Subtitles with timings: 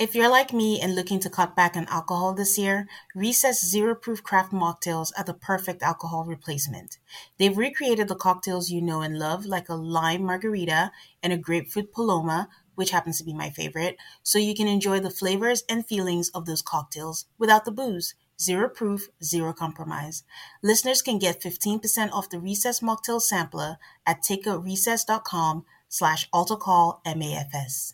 [0.00, 3.94] If you're like me and looking to cut back on alcohol this year, Recess Zero
[3.94, 6.96] Proof Craft Mocktails are the perfect alcohol replacement.
[7.36, 10.90] They've recreated the cocktails you know and love, like a lime margarita
[11.22, 15.10] and a grapefruit paloma, which happens to be my favorite, so you can enjoy the
[15.10, 18.14] flavors and feelings of those cocktails without the booze.
[18.40, 20.24] Zero proof, zero compromise.
[20.62, 23.76] Listeners can get 15% off the Recess Mocktail Sampler
[24.06, 27.92] at takeoutrecess.com slash altarcallmafs.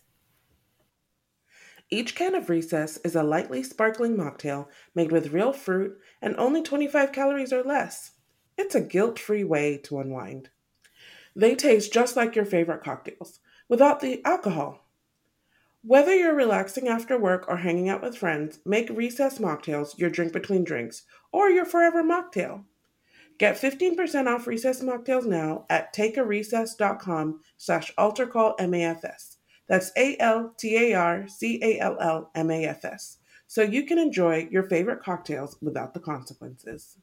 [1.88, 6.62] Each can of Recess is a lightly sparkling mocktail made with real fruit and only
[6.62, 8.12] 25 calories or less.
[8.58, 10.50] It's a guilt free way to unwind.
[11.36, 13.38] They taste just like your favorite cocktails,
[13.68, 14.86] without the alcohol.
[15.82, 20.32] Whether you're relaxing after work or hanging out with friends, make Recess Mocktails your drink
[20.32, 22.64] between drinks or your forever mocktail.
[23.38, 29.35] Get 15% off Recess Mocktails now at takearecess.com slash altarcallmafs.
[29.68, 33.18] That's A L T A R C A L L M A F S.
[33.46, 36.98] So you can enjoy your favorite cocktails without the consequences.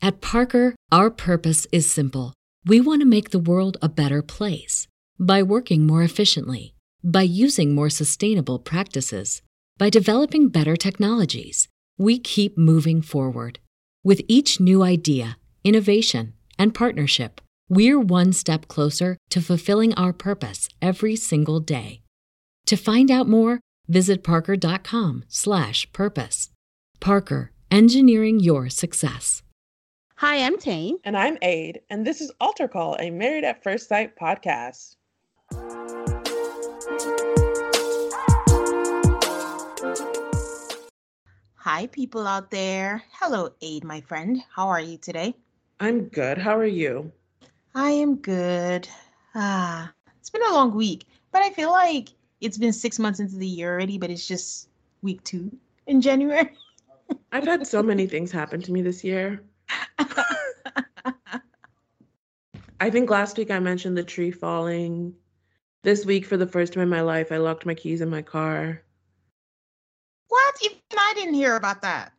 [0.00, 2.32] At Parker, our purpose is simple.
[2.64, 4.86] We want to make the world a better place
[5.18, 9.42] by working more efficiently, by using more sustainable practices,
[9.76, 11.68] by developing better technologies.
[11.96, 13.58] We keep moving forward.
[14.04, 20.68] With each new idea, innovation, and partnership, we're one step closer to fulfilling our purpose
[20.80, 22.02] every single day.
[22.66, 26.50] To find out more, visit parker.com/purpose.
[27.00, 29.42] Parker, engineering your success.
[30.16, 30.98] Hi, I'm Tayne.
[31.04, 34.96] And I'm Aid, and this is Altar Call, a Married at First Sight podcast.
[41.54, 43.04] Hi, people out there.
[43.12, 44.42] Hello, Aid, my friend.
[44.56, 45.36] How are you today?
[45.78, 46.38] I'm good.
[46.38, 47.12] How are you?
[47.78, 48.88] I am good.
[49.36, 52.08] Ah, it's been a long week, but I feel like
[52.40, 54.68] it's been six months into the year already, but it's just
[55.00, 56.50] week two in January.
[57.32, 59.44] I've had so many things happen to me this year.
[62.80, 65.14] I think last week I mentioned the tree falling.
[65.84, 68.22] This week, for the first time in my life, I locked my keys in my
[68.22, 68.82] car.
[70.26, 70.54] What?
[70.64, 72.12] Even I didn't hear about that.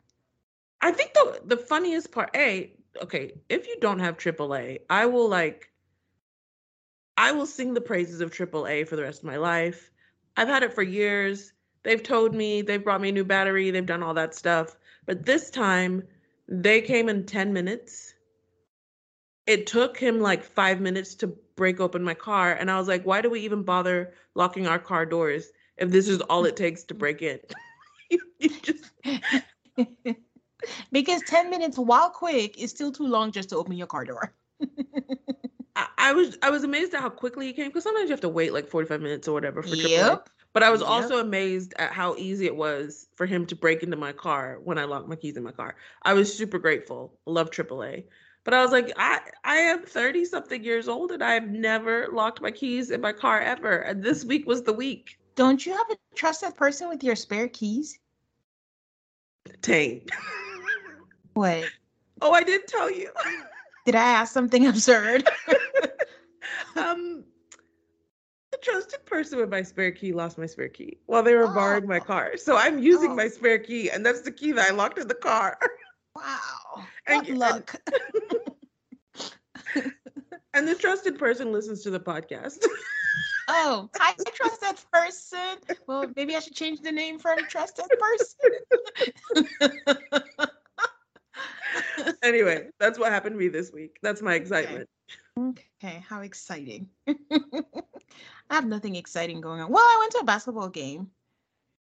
[0.80, 2.72] I think the the funniest part, a
[3.02, 5.72] okay, if you don't have AAA, I will like
[7.18, 9.92] I will sing the praises of AAA for the rest of my life.
[10.38, 11.52] I've had it for years.
[11.84, 14.78] They've told me, they've brought me a new battery, they've done all that stuff.
[15.06, 16.04] But this time,
[16.48, 18.14] they came in 10 minutes.
[19.46, 21.28] It took him like five minutes to
[21.58, 22.54] break open my car.
[22.54, 26.08] And I was like, why do we even bother locking our car doors if this
[26.08, 27.40] is all it takes to break in?
[28.10, 28.92] you, you just
[30.92, 34.34] because 10 minutes while quick is still too long just to open your car door
[35.76, 38.22] I, I, was i was amazed at how quickly he came because sometimes you have
[38.22, 40.26] to wait like 45 minutes or whatever for yep.
[40.26, 40.28] AAA.
[40.54, 40.90] but i was yep.
[40.90, 44.78] also amazed at how easy it was for him to break into my car when
[44.78, 48.04] i locked my keys in my car i was super grateful love aaa
[48.44, 52.08] but i was like i i am 30 something years old and i have never
[52.12, 55.72] locked my keys in my car ever and this week was the week don't you
[55.72, 58.00] have a trusted person with your spare keys
[59.62, 60.06] Tayne.
[61.40, 61.64] What?
[62.22, 63.10] Oh, I didn't tell you.
[63.86, 65.26] Did I ask something absurd?
[66.76, 67.24] um,
[68.52, 71.54] the trusted person with my spare key lost my spare key while they were oh.
[71.54, 72.36] borrowing my car.
[72.36, 73.16] So I'm using oh.
[73.16, 75.58] my spare key, and that's the key that I locked in the car.
[76.14, 76.84] Wow.
[77.08, 77.76] and, what luck.
[79.76, 79.94] And,
[80.54, 82.66] and the trusted person listens to the podcast.
[83.48, 85.78] Oh, I trust that person.
[85.88, 89.70] Well, maybe I should change the name from trusted person.
[92.24, 94.00] anyway, that's what happened to me this week.
[94.02, 94.90] That's my excitement.
[95.38, 96.04] Okay, okay.
[96.08, 96.90] how exciting.
[97.08, 99.72] I have nothing exciting going on.
[99.72, 101.10] Well, I went to a basketball game,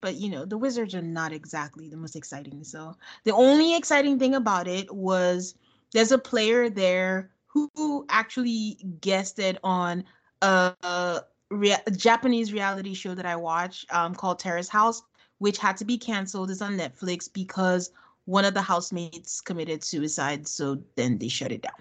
[0.00, 2.62] but you know, the Wizards are not exactly the most exciting.
[2.64, 5.54] So the only exciting thing about it was
[5.92, 10.04] there's a player there who actually guested on
[10.42, 15.02] a rea- Japanese reality show that I watch um, called Terrace House,
[15.38, 16.50] which had to be canceled.
[16.50, 17.90] It's on Netflix because
[18.28, 20.46] one of the housemates committed suicide.
[20.46, 21.72] So then they shut it down.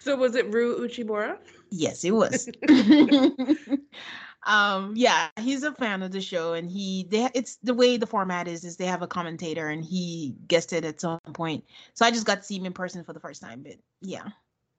[0.00, 1.38] So was it Rui Hachimura?
[1.70, 2.48] Yes, it was.
[4.46, 8.06] um yeah he's a fan of the show and he they it's the way the
[8.06, 12.06] format is is they have a commentator and he guessed it at some point so
[12.06, 14.28] i just got to see him in person for the first time but yeah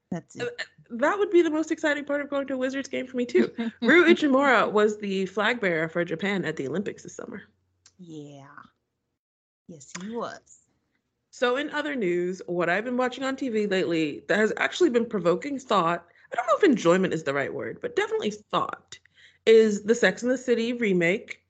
[0.09, 0.44] that's it.
[0.44, 3.18] Uh, that would be the most exciting part of going to a Wizards game for
[3.18, 3.51] me too.
[3.81, 7.44] Rui Hachimura was the flag bearer for Japan at the Olympics this summer.
[8.00, 8.45] Yeah.
[9.68, 10.67] Yes, he was.
[11.38, 15.06] So, in other news, what I've been watching on TV lately that has actually been
[15.06, 18.98] provoking thought, I don't know if enjoyment is the right word, but definitely thought,
[19.45, 21.44] is the Sex and the City remake,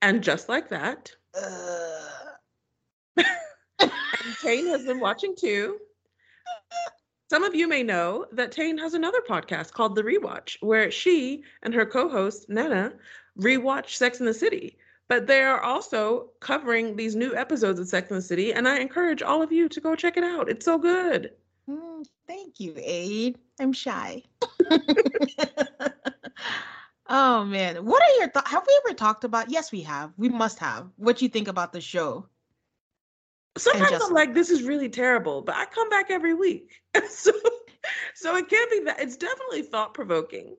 [0.00, 1.14] and just like that.
[1.38, 3.26] Uh,
[4.40, 5.80] Tayne has been watching too.
[7.28, 11.44] Some of you may know that Tayne has another podcast called The Rewatch, where she
[11.62, 12.94] and her co host, Nana,
[13.38, 14.78] rewatch Sex and the City.
[15.08, 18.78] But they are also covering these new episodes of Sex and the City, and I
[18.80, 20.48] encourage all of you to go check it out.
[20.48, 21.30] It's so good.
[21.70, 23.38] mm, thank you, Aid.
[23.60, 24.22] I'm shy.
[27.08, 28.50] oh man, what are your thoughts?
[28.50, 29.50] Have we ever talked about?
[29.50, 30.12] Yes, we have.
[30.16, 30.88] We must have.
[30.96, 32.26] What you think about the show?
[33.56, 36.80] Sometimes just- I'm like, this is really terrible, but I come back every week.
[37.08, 37.30] so
[38.14, 40.56] so it can't be that it's definitely thought provoking.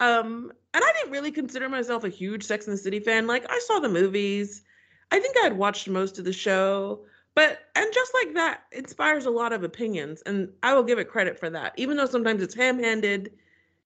[0.00, 3.26] Um, and I didn't really consider myself a huge Sex and the City fan.
[3.26, 4.62] Like I saw the movies.
[5.10, 7.04] I think I had watched most of the show,
[7.34, 11.08] but and just like that inspires a lot of opinions, and I will give it
[11.08, 11.72] credit for that.
[11.76, 13.32] Even though sometimes it's ham-handed,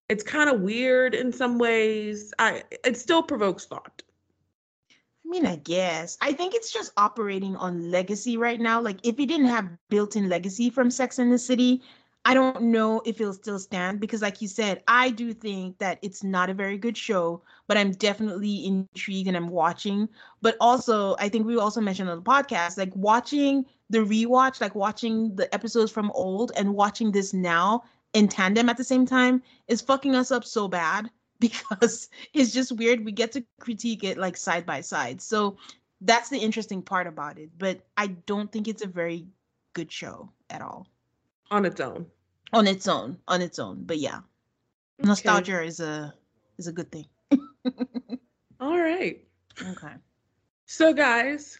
[0.08, 2.32] it's kind of weird in some ways.
[2.38, 4.02] I it still provokes thought.
[5.24, 6.16] I mean, I guess.
[6.20, 8.80] I think it's just operating on legacy right now.
[8.80, 11.82] Like, if it didn't have built in legacy from Sex and the City,
[12.24, 15.98] I don't know if it'll still stand because, like you said, I do think that
[16.02, 20.06] it's not a very good show, but I'm definitely intrigued and I'm watching.
[20.42, 24.74] But also, I think we also mentioned on the podcast, like watching the rewatch, like
[24.74, 29.42] watching the episodes from old and watching this now in tandem at the same time
[29.68, 33.02] is fucking us up so bad because it's just weird.
[33.02, 35.22] We get to critique it like side by side.
[35.22, 35.56] So
[36.02, 37.48] that's the interesting part about it.
[37.56, 39.26] But I don't think it's a very
[39.72, 40.86] good show at all
[41.50, 42.06] on its own.
[42.52, 43.18] on its own.
[43.28, 43.82] On its own.
[43.84, 44.20] But yeah,
[44.98, 46.14] nostalgia is a
[46.58, 47.06] is a good thing.
[48.60, 49.24] All right.
[49.62, 49.94] Okay.
[50.66, 51.58] So guys,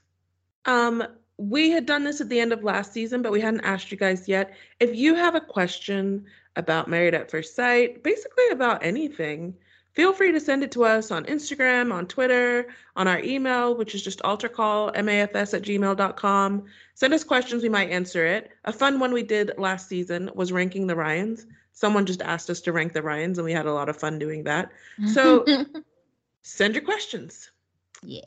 [0.66, 1.04] um
[1.36, 3.96] we had done this at the end of last season, but we hadn't asked you
[3.96, 4.54] guys yet.
[4.78, 6.26] If you have a question
[6.56, 9.54] about Married at First Sight, basically about anything,
[9.92, 13.94] feel free to send it to us on Instagram, on Twitter, on our email, which
[13.94, 16.64] is just altarcall, mafs at gmail.com.
[16.94, 18.50] Send us questions, we might answer it.
[18.64, 21.46] A fun one we did last season was ranking the Ryans.
[21.72, 24.18] Someone just asked us to rank the Ryans, and we had a lot of fun
[24.18, 24.70] doing that.
[25.12, 25.44] So
[26.42, 27.50] send your questions.
[28.02, 28.26] yeah.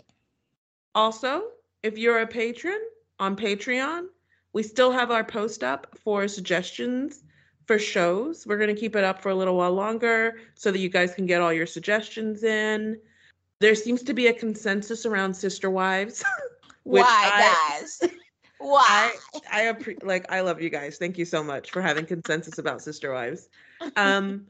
[0.96, 1.46] Also,
[1.82, 2.80] if you're a patron
[3.20, 4.06] on Patreon,
[4.54, 7.23] we still have our post up for suggestions
[7.66, 8.46] for shows.
[8.46, 11.14] We're going to keep it up for a little while longer so that you guys
[11.14, 13.00] can get all your suggestions in.
[13.60, 16.24] There seems to be a consensus around Sister Wives.
[16.84, 18.02] Why, I- guys?
[18.60, 19.14] Why?
[19.52, 20.98] I I appre- like I love you guys.
[20.98, 23.50] Thank you so much for having consensus about Sister Wives.
[23.98, 24.48] Um,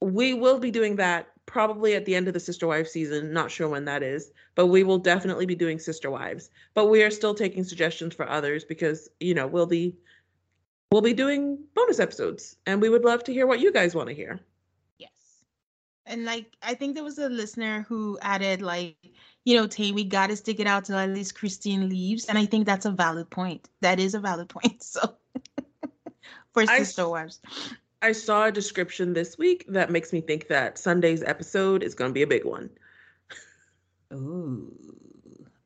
[0.00, 3.30] we will be doing that probably at the end of the Sister Wives season.
[3.30, 6.48] Not sure when that is, but we will definitely be doing Sister Wives.
[6.72, 9.98] But we are still taking suggestions for others because you know we'll be
[10.90, 14.08] we'll be doing bonus episodes, and we would love to hear what you guys want
[14.08, 14.40] to hear.
[14.98, 15.10] Yes.
[16.06, 18.96] And like I think there was a listener who added like,
[19.44, 22.26] you know, Tay, we gotta stick it out till at least Christine leaves.
[22.26, 23.68] And I think that's a valid point.
[23.80, 24.82] That is a valid point.
[24.82, 25.16] So
[26.52, 27.40] for I- Sister Wives.
[28.02, 32.08] I saw a description this week that makes me think that Sunday's episode is going
[32.08, 32.70] to be a big one.
[34.14, 34.72] Ooh.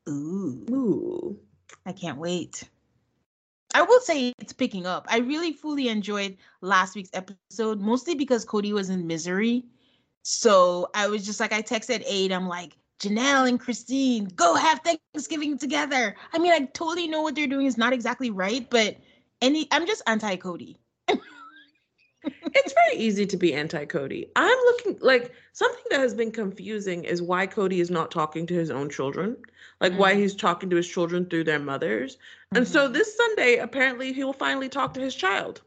[0.09, 0.67] Ooh.
[0.71, 1.39] Ooh.
[1.87, 2.69] I can't wait.
[3.75, 5.07] I will say it's picking up.
[5.11, 9.65] I really fully enjoyed last week's episode, mostly because Cody was in misery.
[10.23, 14.81] So I was just like, I texted Aid, I'm like, Janelle and Christine, go have
[14.81, 16.15] Thanksgiving together.
[16.33, 18.97] I mean, I totally know what they're doing is not exactly right, but
[19.43, 20.79] any I'm just anti Cody.
[21.09, 24.29] it's very easy to be anti Cody.
[24.37, 28.55] I'm looking like something that has been confusing is why Cody is not talking to
[28.55, 29.37] his own children,
[29.81, 30.19] like why Mhm.
[30.19, 32.17] he's talking to his children through their mothers.
[32.55, 32.93] And so Mhm.
[32.93, 35.63] this Sunday, apparently, he will finally talk to his child.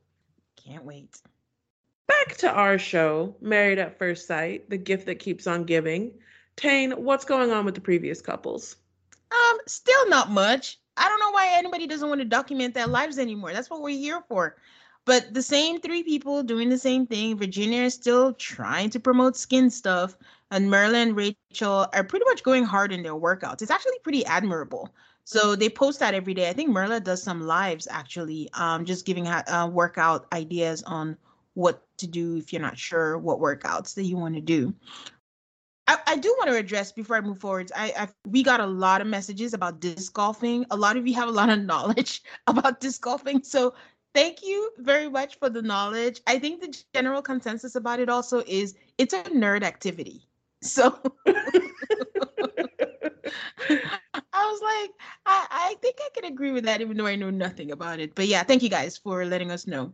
[0.55, 1.21] can't wait.
[2.07, 6.13] Back to our show, Married at First Sight, the gift that keeps on giving.
[6.57, 8.75] Tayne, what's going on with the previous couples?
[9.31, 10.79] Um, still not much.
[10.97, 13.53] I don't know why anybody doesn't want to document their lives anymore.
[13.53, 14.57] That's what we're here for.
[15.05, 17.37] But the same three people doing the same thing.
[17.37, 20.17] Virginia is still trying to promote skin stuff,
[20.51, 23.61] and Merlin and Rachel are pretty much going hard in their workouts.
[23.61, 24.93] It's actually pretty admirable.
[25.27, 26.49] So they post that every day.
[26.49, 31.17] I think Myrla does some lives actually, um, just giving uh, workout ideas on
[31.53, 34.73] what to do if you're not sure what workouts that you want to do.
[35.85, 37.73] I, I do want to address before I move forward.
[37.75, 40.65] I, I we got a lot of messages about disc golfing.
[40.71, 43.73] A lot of you have a lot of knowledge about disc golfing, so
[44.15, 46.21] thank you very much for the knowledge.
[46.25, 50.25] I think the general consensus about it also is it's a nerd activity.
[50.61, 50.97] So
[53.27, 54.91] was like,
[55.25, 58.15] I, I think I can agree with that, even though I know nothing about it.
[58.15, 59.93] But yeah, thank you guys for letting us know.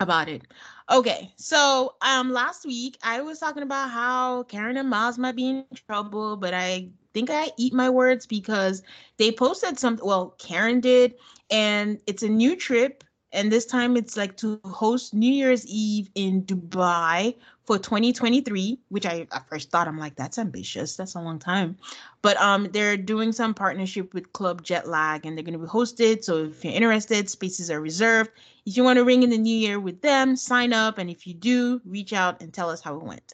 [0.00, 0.42] about it.
[0.90, 5.48] Okay, so um last week I was talking about how Karen and Miles might be
[5.48, 6.74] in trouble, but I
[7.12, 8.82] think I eat my words because
[9.18, 10.04] they posted something.
[10.06, 11.14] Well, Karen did,
[11.50, 16.10] and it's a new trip, and this time it's like to host New Year's Eve
[16.14, 20.96] in Dubai for 2023, which I at first thought I'm like that's ambitious.
[20.96, 21.76] That's a long time,
[22.22, 25.66] but um they're doing some partnership with Club Jet Lag, and they're going to be
[25.66, 26.24] hosted.
[26.24, 28.30] So if you're interested, spaces are reserved.
[28.66, 31.26] If you want to ring in the new year with them, sign up, and if
[31.26, 33.32] you do, reach out and tell us how it went.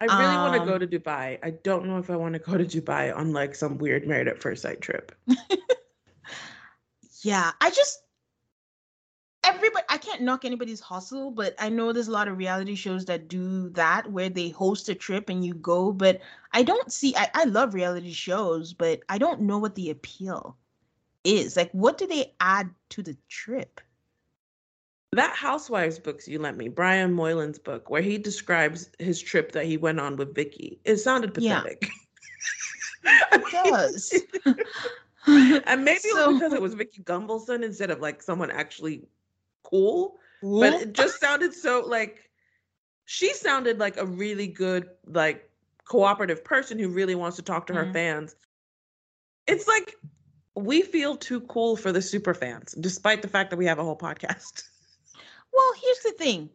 [0.00, 1.38] I really want to go Um, to Dubai.
[1.44, 4.26] I don't know if I want to go to Dubai on like some weird married
[4.28, 5.12] at first sight trip.
[7.24, 8.01] Yeah, I just
[9.44, 13.04] everybody I can't knock anybody's hustle, but I know there's a lot of reality shows
[13.06, 16.20] that do that where they host a trip and you go, but
[16.52, 20.56] I don't see I, I love reality shows, but I don't know what the appeal
[21.24, 21.56] is.
[21.56, 23.80] Like what do they add to the trip?
[25.14, 29.66] That Housewives books you lent me, Brian Moylan's book, where he describes his trip that
[29.66, 30.80] he went on with Vicki.
[30.84, 31.90] It sounded pathetic
[33.04, 33.32] Yeah.
[33.32, 34.22] It does.
[35.66, 39.04] and maybe it was because it was Vicki Gunvalson instead of like someone actually
[39.62, 40.18] cool.
[40.42, 42.30] But it just sounded so like
[43.04, 45.48] she sounded like a really good, like
[45.84, 47.92] cooperative person who really wants to talk to her Mhm.
[47.92, 48.36] fans.
[49.46, 49.94] It's like
[50.54, 53.84] we feel too cool for the super fans, despite the fact that we have a
[53.84, 54.64] whole podcast.
[55.54, 56.48] Well, here's the thing.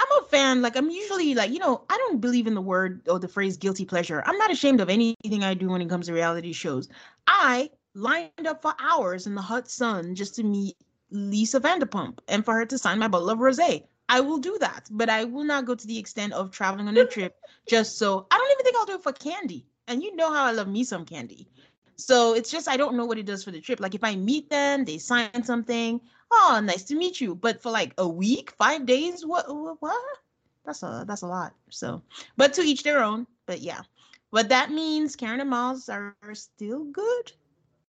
[0.00, 0.62] I'm a fan.
[0.62, 3.56] Like, I'm usually like, you know, I don't believe in the word or the phrase
[3.56, 4.20] guilty pleasure.
[4.26, 6.88] I'm not ashamed of anything I do when it comes to reality shows.
[7.28, 10.74] I lined up for hours in the hot sun just to meet
[11.12, 13.84] Lisa Vanderpump and for her to sign my bottle of rosé.
[14.08, 16.96] I will do that, but I will not go to the extent of traveling on
[16.96, 17.36] a trip
[17.68, 18.26] just so.
[18.30, 19.66] I don't even think I'll do it for candy.
[19.88, 21.48] And you know how I love me some candy.
[21.96, 23.80] So it's just I don't know what it does for the trip.
[23.80, 26.00] Like if I meet them, they sign something.
[26.30, 27.34] Oh, nice to meet you.
[27.34, 29.46] But for like a week, five days, what?
[29.48, 29.76] What?
[29.80, 30.18] what?
[30.64, 31.54] That's a that's a lot.
[31.70, 32.02] So,
[32.36, 33.26] but to each their own.
[33.46, 33.82] But yeah,
[34.30, 37.32] but that means Karen and Miles are still good,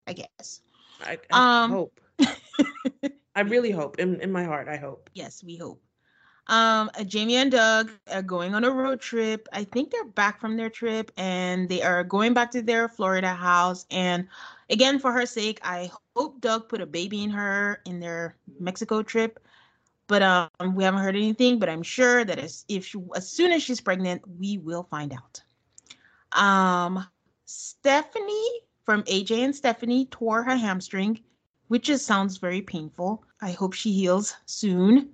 [0.06, 0.62] I guess.
[1.04, 2.00] I, I Um, hope.
[3.34, 3.98] I really hope.
[3.98, 5.10] In in my heart, I hope.
[5.14, 5.82] Yes, we hope.
[6.48, 9.48] Um, uh, Jamie and Doug are going on a road trip.
[9.52, 13.32] I think they're back from their trip and they are going back to their Florida
[13.32, 13.86] house.
[13.90, 14.26] And
[14.68, 19.02] again, for her sake, I hope Doug put a baby in her in their Mexico
[19.02, 19.38] trip.
[20.08, 21.58] But um, we haven't heard anything.
[21.60, 25.12] But I'm sure that as if she, as soon as she's pregnant, we will find
[25.14, 25.42] out.
[26.32, 27.06] Um,
[27.46, 28.50] Stephanie
[28.84, 31.20] from AJ and Stephanie tore her hamstring,
[31.72, 33.24] which just sounds very painful.
[33.40, 35.08] I hope she heals soon.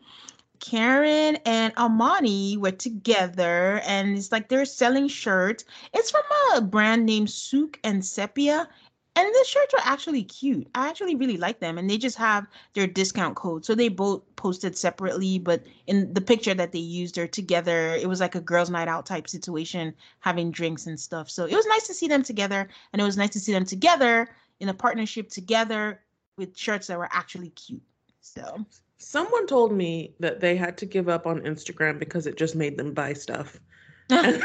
[0.58, 5.64] Karen and Amani were together, and it's like they're selling shirts.
[5.94, 6.24] It's from
[6.56, 8.68] a brand named Souk and Sepia,
[9.14, 10.66] and the shirts are actually cute.
[10.74, 13.64] I actually really like them, and they just have their discount code.
[13.64, 17.94] So they both posted separately, but in the picture that they used, they're together.
[17.94, 21.30] It was like a girls' night out type situation, having drinks and stuff.
[21.30, 23.64] So it was nice to see them together, and it was nice to see them
[23.64, 26.00] together in a partnership together
[26.38, 27.82] with shirts that were actually cute.
[28.20, 28.64] So
[28.98, 32.76] Someone told me that they had to give up on Instagram because it just made
[32.76, 33.60] them buy stuff.
[34.10, 34.42] and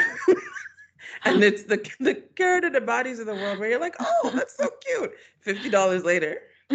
[1.25, 2.21] it's the the
[2.71, 5.11] the bodies of the world where you're like, oh, that's so cute.
[5.41, 6.37] Fifty dollars later.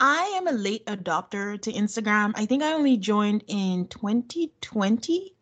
[0.00, 2.32] I am a late adopter to Instagram.
[2.34, 5.34] I think I only joined in 2020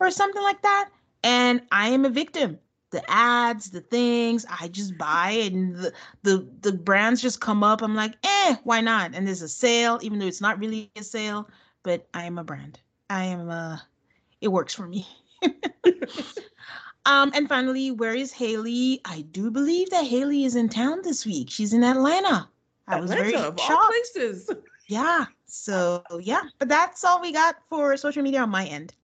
[0.00, 0.88] or something like that.
[1.22, 2.58] And I am a victim.
[2.90, 5.92] The ads, the things, I just buy and the,
[6.22, 7.82] the the brands just come up.
[7.82, 9.14] I'm like, eh, why not?
[9.14, 11.48] And there's a sale, even though it's not really a sale,
[11.82, 12.80] but I am a brand.
[13.08, 13.82] I am a
[14.40, 15.06] it works for me.
[17.06, 19.00] um, and finally, where is Haley?
[19.04, 21.50] I do believe that Haley is in town this week.
[21.50, 22.48] She's in Atlanta.
[22.88, 24.50] I was very Atlanta, of all places.
[24.88, 25.26] Yeah.
[25.46, 28.94] So yeah, but that's all we got for social media on my end.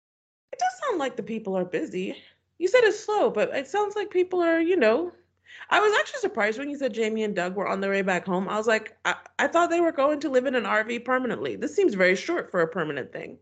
[0.53, 2.17] It does sound like the people are busy.
[2.59, 5.13] You said it's slow, but it sounds like people are, you know.
[5.71, 8.27] I was actually surprised when you said Jamie and Doug were on their way back
[8.27, 8.49] home.
[8.49, 11.57] I was like, I, I thought they were going to live in an RV permanently.
[11.57, 13.39] This seems very short for a permanent thing.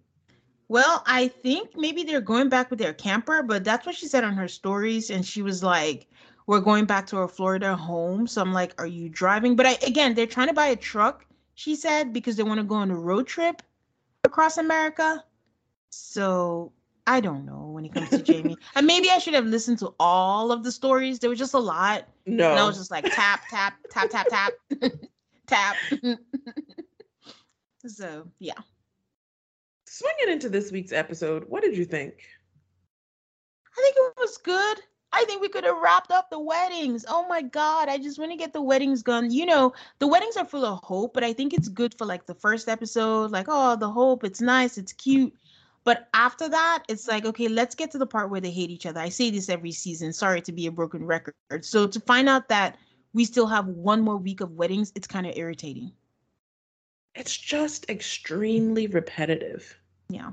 [0.69, 4.25] Well, I think maybe they're going back with their camper, but that's what she said
[4.25, 5.11] on her stories.
[5.11, 6.07] And she was like,
[6.47, 8.27] We're going back to our Florida home.
[8.27, 9.57] So I'm like, Are you driving?
[9.57, 12.65] But I, again, they're trying to buy a truck, she said, because they want to
[12.65, 13.63] go on a road trip
[14.25, 15.23] across America.
[15.91, 16.73] So
[17.07, 18.57] I don't know when it comes to Jamie.
[18.75, 21.19] And maybe I should have listened to all of the stories.
[21.19, 22.09] There was just a lot.
[22.27, 22.51] No.
[22.51, 24.53] And I was just like, tap, tap, tap, tap, tap,
[25.47, 25.77] tap.
[27.87, 28.55] so yeah.
[29.87, 32.15] Swinging into this week's episode, what did you think?
[33.77, 34.79] I think it was good.
[35.13, 37.05] I think we could have wrapped up the weddings.
[37.07, 39.31] Oh my god, I just want to get the weddings gone.
[39.31, 42.27] You know, the weddings are full of hope, but I think it's good for like
[42.27, 45.33] the first episode, like oh, the hope, it's nice, it's cute.
[45.85, 48.87] But after that, it's like, okay, let's get to the part where they hate each
[48.87, 49.01] other.
[49.01, 50.13] I say this every season.
[50.13, 51.35] Sorry to be a broken record.
[51.61, 52.79] So to find out that
[53.13, 55.93] we still have one more week of weddings, it's kind of irritating.
[57.15, 59.79] It's just extremely repetitive.
[60.09, 60.31] Yeah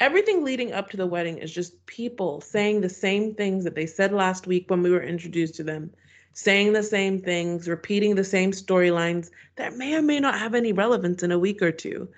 [0.00, 3.86] everything leading up to the wedding is just people saying the same things that they
[3.86, 5.90] said last week when we were introduced to them,
[6.32, 10.72] saying the same things, repeating the same storylines that may or may not have any
[10.72, 12.08] relevance in a week or two.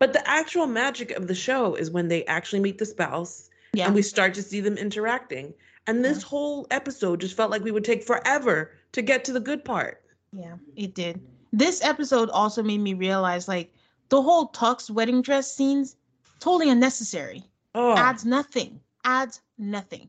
[0.00, 3.84] But the actual magic of the show is when they actually meet the spouse yeah.
[3.84, 5.54] and we start to see them interacting.
[5.86, 6.28] And this yeah.
[6.28, 10.02] whole episode just felt like we would take forever to get to the good part.
[10.32, 11.20] Yeah, it did.
[11.52, 13.74] This episode also made me realize like
[14.08, 15.96] the whole tux wedding dress scenes
[16.38, 17.44] totally unnecessary.
[17.74, 17.94] Oh.
[17.96, 18.80] Adds nothing.
[19.04, 20.08] Adds nothing.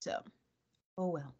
[0.00, 0.18] So,
[0.98, 1.34] oh well.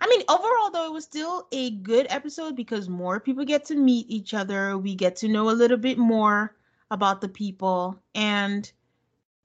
[0.00, 3.74] I mean, overall, though, it was still a good episode because more people get to
[3.74, 4.78] meet each other.
[4.78, 6.56] We get to know a little bit more
[6.90, 8.70] about the people, and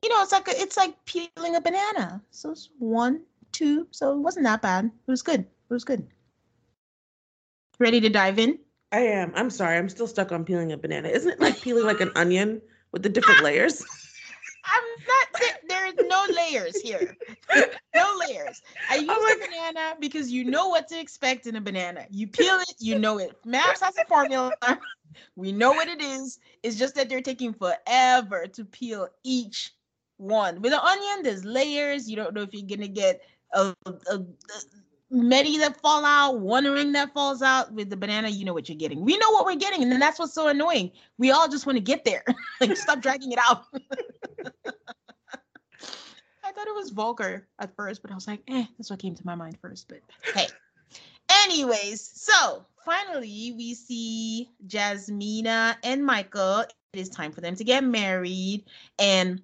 [0.02, 2.22] you know, it's like a, it's like peeling a banana.
[2.32, 3.22] So it's one,
[3.52, 3.88] two.
[3.92, 4.86] So it wasn't that bad.
[4.86, 5.42] It was good.
[5.42, 6.08] It was good.
[7.80, 8.60] Ready to dive in?
[8.92, 9.34] I am.
[9.36, 9.78] I'm sorry.
[9.78, 11.10] I'm still stuck on peeling a banana.
[11.10, 13.84] Isn't it like peeling like an onion with the different layers?
[14.66, 15.52] I'm not.
[15.68, 17.16] There's no layers here.
[17.96, 18.62] no layers.
[18.90, 22.06] I use oh a banana because you know what to expect in a banana.
[22.10, 23.36] You peel it, you know it.
[23.46, 24.52] MAFS has a formula.
[25.38, 26.40] We know what it is.
[26.62, 29.72] It's just that they're taking forever to peel each
[30.18, 30.62] one.
[30.62, 32.10] With an onion, there's layers.
[32.10, 33.22] You don't know if you're gonna get
[33.54, 34.26] a, a, a
[35.16, 37.72] many that fall out, one ring that falls out.
[37.74, 39.02] With the banana, you know what you're getting.
[39.04, 40.92] We know what we're getting, and then that's what's so annoying.
[41.18, 42.24] We all just want to get there.
[42.62, 43.66] like, stop dragging it out.
[46.44, 49.16] I thought it was vulgar at first, but I was like, eh, that's what came
[49.16, 49.88] to my mind first.
[49.88, 50.02] But
[50.34, 50.48] hey.
[51.28, 56.60] Anyways, so finally we see Jasmina and Michael.
[56.60, 58.66] It is time for them to get married.
[59.00, 59.42] And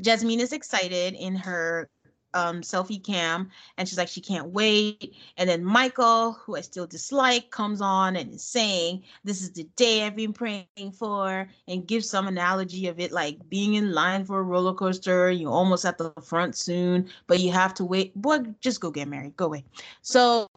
[0.00, 1.88] Jasmine is excited in her
[2.36, 5.14] um, selfie cam and she's like she can't wait.
[5.36, 9.64] And then michael who i still dislike comes on and is saying this is the
[9.76, 14.24] day i've been praying for and gives some analogy of it like being in line
[14.24, 18.14] for a roller coaster you're almost at the front soon but you have to wait.
[18.14, 19.36] Boy just go get married.
[19.36, 19.64] Go away.
[20.02, 20.48] So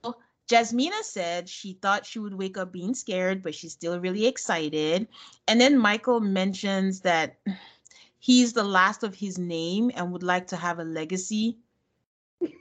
[0.49, 5.08] Jasmina said she thought she would wake up being scared, but she's still really excited.
[5.47, 7.38] And then Michael mentions that
[8.19, 11.58] he's the last of his name and would like to have a legacy
[12.41, 12.52] and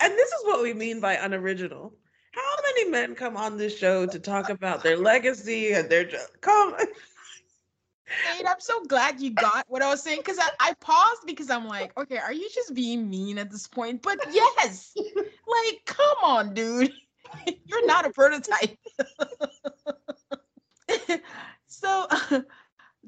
[0.00, 1.92] this is what we mean by unoriginal.
[2.32, 6.08] How many men come on this show to talk about their legacy and their
[6.40, 6.74] come?
[8.38, 11.50] And I'm so glad you got what I was saying because I, I paused because
[11.50, 14.02] I'm like, okay, are you just being mean at this point?
[14.02, 16.92] But yes, like, come on, dude.
[17.64, 18.78] You're not a prototype.
[21.66, 22.06] so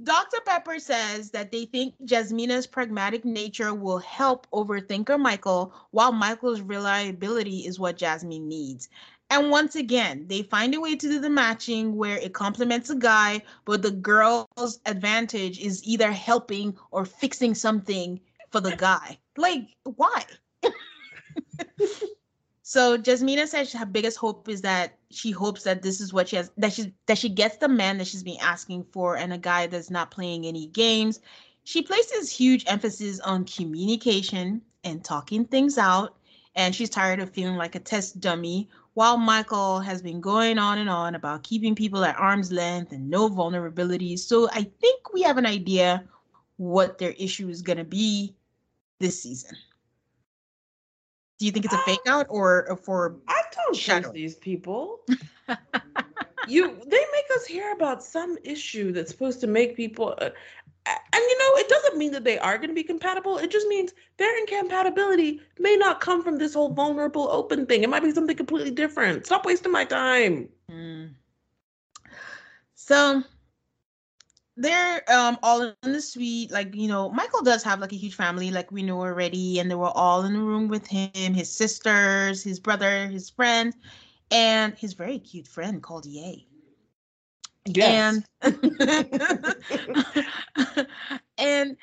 [0.02, 0.38] Dr.
[0.46, 7.66] Pepper says that they think Jasmina's pragmatic nature will help overthinker Michael, while Michael's reliability
[7.66, 8.88] is what Jasmine needs.
[9.30, 12.94] And once again, they find a way to do the matching where it complements a
[12.94, 19.18] guy, but the girl's advantage is either helping or fixing something for the guy.
[19.36, 20.24] Like, why?
[22.68, 26.36] So Jasmina says her biggest hope is that she hopes that this is what she
[26.36, 29.38] has that she that she gets the man that she's been asking for and a
[29.38, 31.20] guy that's not playing any games.
[31.64, 36.18] She places huge emphasis on communication and talking things out,
[36.56, 38.68] and she's tired of feeling like a test dummy.
[38.92, 43.08] While Michael has been going on and on about keeping people at arm's length and
[43.08, 44.18] no vulnerabilities.
[44.18, 46.04] So I think we have an idea
[46.58, 48.34] what their issue is going to be
[49.00, 49.56] this season.
[51.38, 55.00] Do you think it's a fake out or for I don't trust these people.
[56.48, 60.30] you they make us hear about some issue that's supposed to make people uh,
[60.86, 63.38] and you know it doesn't mean that they are going to be compatible.
[63.38, 67.82] It just means their incompatibility may not come from this whole vulnerable open thing.
[67.82, 69.26] It might be something completely different.
[69.26, 70.48] Stop wasting my time.
[70.70, 71.10] Mm.
[72.74, 73.22] so
[74.60, 78.14] they're um all in the suite like you know michael does have like a huge
[78.14, 81.50] family like we know already and they were all in the room with him his
[81.50, 83.72] sisters his brother his friend
[84.30, 86.46] and his very cute friend called Ye.
[87.66, 88.22] Yes.
[88.42, 88.56] And
[91.38, 91.76] and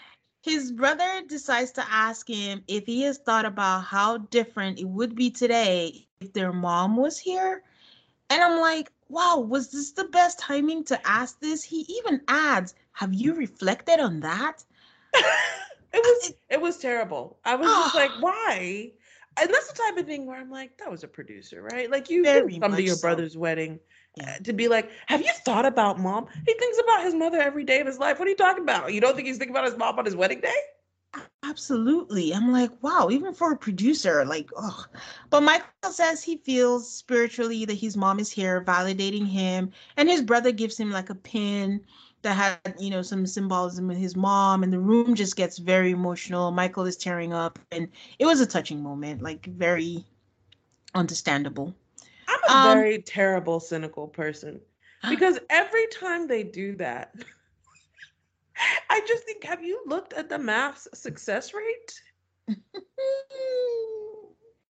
[0.43, 5.15] his brother decides to ask him if he has thought about how different it would
[5.15, 7.63] be today if their mom was here.
[8.29, 11.63] And I'm like, wow, was this the best timing to ask this?
[11.63, 14.63] He even adds, have you reflected on that?
[15.94, 17.39] It was it was terrible.
[17.46, 18.91] I was just like, why?
[19.39, 21.89] And that's the type of thing where I'm like, that was a producer, right?
[21.89, 23.02] Like you Very come to your so.
[23.02, 23.80] brother's wedding
[24.18, 24.36] Yeah.
[24.39, 26.28] uh, to be like, have you thought about mom?
[26.46, 28.20] He thinks about his mother every day of his life.
[28.20, 28.94] What are you talking about?
[28.94, 30.54] You don't think he's thinking about his mom on his wedding day?
[31.43, 32.34] Absolutely.
[32.34, 34.86] I'm like, wow, even for a producer, like, oh.
[35.30, 39.71] But Michael says he feels spiritually that his mom is here validating him.
[39.97, 41.82] And his brother gives him like a pin
[42.23, 44.63] that had, you know, some symbolism with his mom.
[44.63, 46.51] And the room just gets very emotional.
[46.51, 47.60] Michael is tearing up.
[47.71, 47.88] And
[48.19, 50.04] it was a touching moment, like, very
[50.95, 51.75] understandable.
[52.28, 54.60] I'm a Um, very terrible, cynical person
[55.10, 57.13] because every time they do that,
[58.89, 62.02] I just think, have you looked at the math's success rate?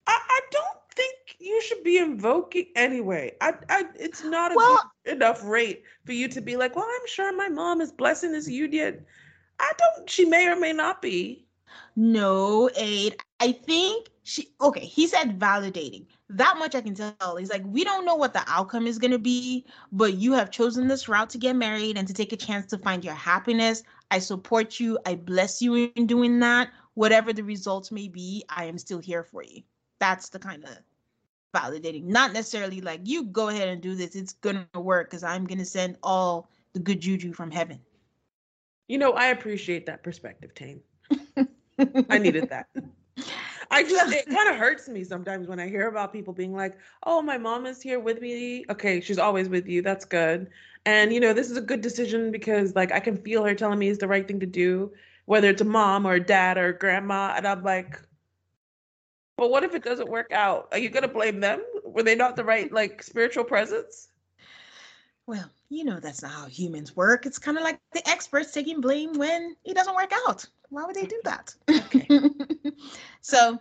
[0.06, 3.32] I, I don't think you should be invoking anyway.
[3.40, 6.88] I, I it's not a Well- good enough rate for you to be like, well,
[6.88, 9.04] I'm sure my mom is blessing this union.
[9.60, 10.10] I don't.
[10.10, 11.46] She may or may not be.
[11.94, 13.16] No, Aid.
[13.40, 16.06] I think she okay, he said validating.
[16.28, 17.36] That much I can tell.
[17.36, 20.86] He's like, we don't know what the outcome is gonna be, but you have chosen
[20.86, 23.82] this route to get married and to take a chance to find your happiness.
[24.10, 24.98] I support you.
[25.06, 26.70] I bless you in doing that.
[26.94, 29.62] Whatever the results may be, I am still here for you.
[29.98, 30.78] That's the kind of
[31.54, 32.04] validating.
[32.04, 34.14] Not necessarily like you go ahead and do this.
[34.14, 37.80] It's gonna work because I'm gonna send all the good juju from heaven.
[38.86, 40.80] You know, I appreciate that perspective, Tayne.
[42.08, 42.68] I needed that.
[43.72, 46.78] I just it kind of hurts me sometimes when I hear about people being like,
[47.04, 49.82] "Oh, my mom is here with me." Okay, she's always with you.
[49.82, 50.50] That's good.
[50.84, 53.78] And you know, this is a good decision because like I can feel her telling
[53.78, 54.92] me it's the right thing to do,
[55.26, 58.00] whether it's a mom or a dad or a grandma, and I'm like,
[59.36, 60.68] "But what if it doesn't work out?
[60.72, 61.62] Are you going to blame them?
[61.84, 64.08] Were they not the right like spiritual presence?"
[65.26, 67.26] Well, you know that's not how humans work.
[67.26, 70.46] It's kind of like the experts taking blame when it doesn't work out.
[70.72, 71.54] Why would they do that?
[71.70, 72.08] Okay.
[73.20, 73.60] so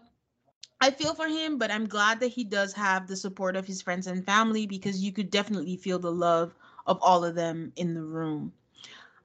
[0.79, 3.81] I feel for him, but I'm glad that he does have the support of his
[3.81, 6.55] friends and family because you could definitely feel the love
[6.87, 8.53] of all of them in the room.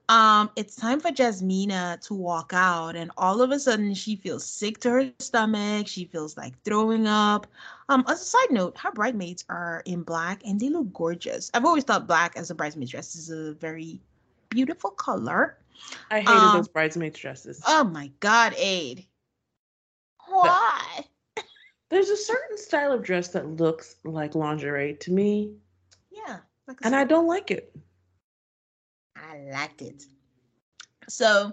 [0.08, 4.44] Um, it's time for Jasmina to walk out, and all of a sudden she feels
[4.44, 5.86] sick to her stomach.
[5.86, 7.46] She feels like throwing up.
[7.88, 11.50] Um, as a side note, her bridesmaids are in black and they look gorgeous.
[11.54, 14.00] I've always thought black as a bridesmaid dress is a very
[14.50, 15.56] beautiful color.
[16.10, 17.62] I hated Um, those bridesmaids dresses.
[17.66, 19.06] Oh my god, Aid.
[20.26, 21.04] Why?
[21.88, 25.54] There's a certain style of dress that looks like lingerie to me,
[26.10, 26.38] Yeah.
[26.66, 27.76] Like and I don't like it.
[29.16, 30.04] I liked it.
[31.08, 31.52] So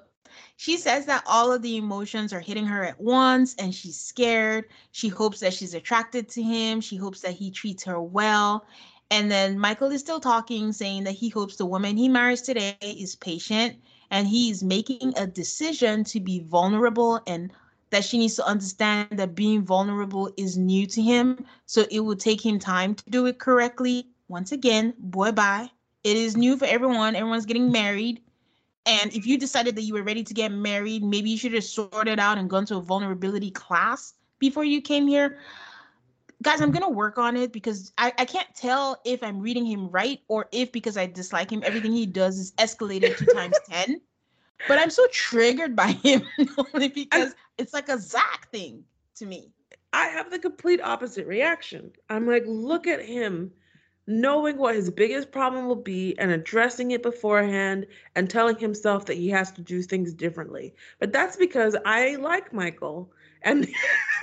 [0.56, 4.66] she says that all of the emotions are hitting her at once and she's scared.
[4.92, 6.82] She hopes that she's attracted to him.
[6.82, 8.66] She hopes that he treats her well.
[9.12, 12.76] And then Michael is still talking, saying that he hopes the woman he marries today
[12.82, 13.76] is patient
[14.14, 17.52] and he's making a decision to be vulnerable and
[17.90, 21.44] that she needs to understand that being vulnerable is new to him.
[21.66, 24.06] So it will take him time to do it correctly.
[24.28, 25.68] Once again, boy, bye.
[26.04, 27.16] It is new for everyone.
[27.16, 28.22] Everyone's getting married.
[28.86, 31.64] And if you decided that you were ready to get married, maybe you should have
[31.64, 35.40] sorted out and gone to a vulnerability class before you came here.
[36.44, 39.66] Guys, I'm going to work on it because I, I can't tell if I'm reading
[39.66, 43.58] him right or if because I dislike him, everything he does is escalated to times
[43.70, 44.02] 10.
[44.68, 46.24] But I'm so triggered by him
[46.74, 48.84] only because it's like a Zach thing
[49.16, 49.52] to me.
[49.94, 51.92] I have the complete opposite reaction.
[52.10, 53.52] I'm like, look at him
[54.06, 59.18] knowing what his biggest problem will be and addressing it beforehand and telling himself that
[59.18, 60.74] he has to do things differently.
[61.00, 63.12] But that's because I like Michael.
[63.44, 63.68] And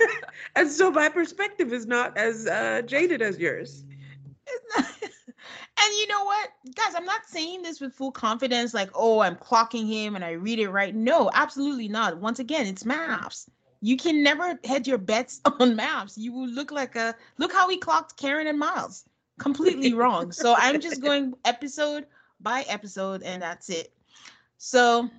[0.55, 3.83] and so my perspective is not as uh, jaded as yours.
[4.77, 9.35] and you know what, guys, I'm not saying this with full confidence, like, oh, I'm
[9.35, 10.93] clocking him and I read it right.
[10.93, 12.17] No, absolutely not.
[12.17, 13.49] Once again, it's MAFS.
[13.81, 16.17] You can never head your bets on MAFS.
[16.17, 19.05] You will look like a look how he clocked Karen and Miles.
[19.39, 20.31] Completely wrong.
[20.31, 22.05] So I'm just going episode
[22.41, 23.91] by episode, and that's it.
[24.57, 25.09] So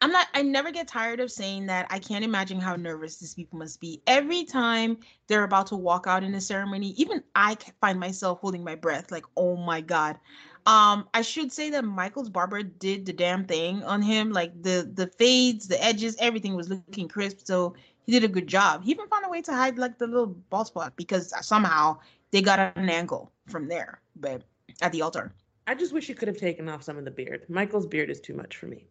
[0.00, 1.86] I'm not, I never get tired of saying that.
[1.90, 4.00] I can't imagine how nervous these people must be.
[4.06, 8.62] Every time they're about to walk out in a ceremony, even I find myself holding
[8.62, 10.18] my breath, like, oh my God.
[10.66, 14.30] Um, I should say that Michael's barber did the damn thing on him.
[14.32, 17.38] Like the the fades, the edges, everything was looking crisp.
[17.44, 18.84] So he did a good job.
[18.84, 21.98] He even found a way to hide like the little bald spot because somehow
[22.30, 24.42] they got an angle from there, but
[24.82, 25.32] at the altar.
[25.66, 27.46] I just wish you could have taken off some of the beard.
[27.48, 28.86] Michael's beard is too much for me.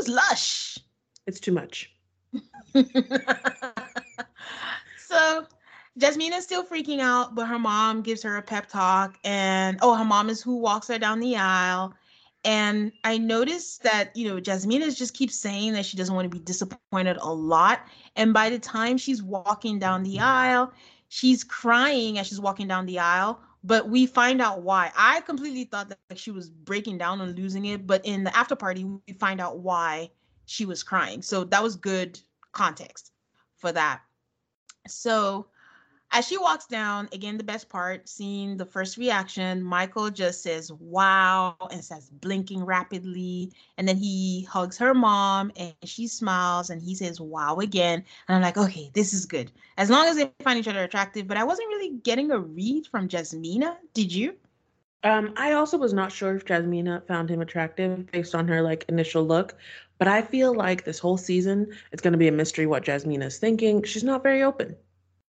[0.00, 0.78] Was lush.
[1.26, 1.94] It's too much.
[4.96, 5.44] so
[5.98, 9.18] Jasmine is still freaking out, but her mom gives her a pep talk.
[9.24, 11.92] And oh, her mom is who walks her down the aisle.
[12.46, 16.34] And I noticed that, you know, Jasmina just keeps saying that she doesn't want to
[16.34, 17.86] be disappointed a lot.
[18.16, 20.72] And by the time she's walking down the aisle,
[21.08, 23.38] she's crying as she's walking down the aisle.
[23.62, 24.90] But we find out why.
[24.96, 27.86] I completely thought that like, she was breaking down and losing it.
[27.86, 30.10] But in the after party, we find out why
[30.46, 31.22] she was crying.
[31.22, 32.18] So that was good
[32.52, 33.12] context
[33.58, 34.00] for that.
[34.88, 35.46] So
[36.12, 40.72] as she walks down, again, the best part, seeing the first reaction, Michael just says,
[40.72, 43.52] wow, and says, blinking rapidly.
[43.78, 48.04] And then he hugs her mom and she smiles and he says, wow, again.
[48.26, 49.52] And I'm like, okay, this is good.
[49.76, 51.28] As long as they find each other attractive.
[51.28, 53.76] But I wasn't really getting a read from Jasmina.
[53.94, 54.34] Did you?
[55.04, 58.84] Um, I also was not sure if Jasmina found him attractive based on her like
[58.88, 59.54] initial look,
[59.98, 63.26] but I feel like this whole season it's going to be a mystery what Jasmina
[63.26, 63.82] is thinking.
[63.84, 64.76] She's not very open.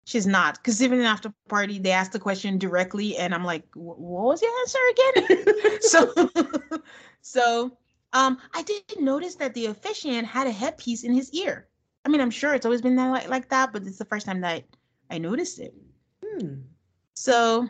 [0.03, 3.99] She's not, because even after party, they asked the question directly, and I'm like, "What
[3.99, 6.29] was your answer again?" so,
[7.21, 7.77] so,
[8.13, 11.67] um, I did notice that the officiant had a headpiece in his ear.
[12.03, 14.25] I mean, I'm sure it's always been that like, like that, but it's the first
[14.25, 14.63] time that
[15.11, 15.73] I noticed it.
[16.25, 16.61] Hmm.
[17.13, 17.69] So,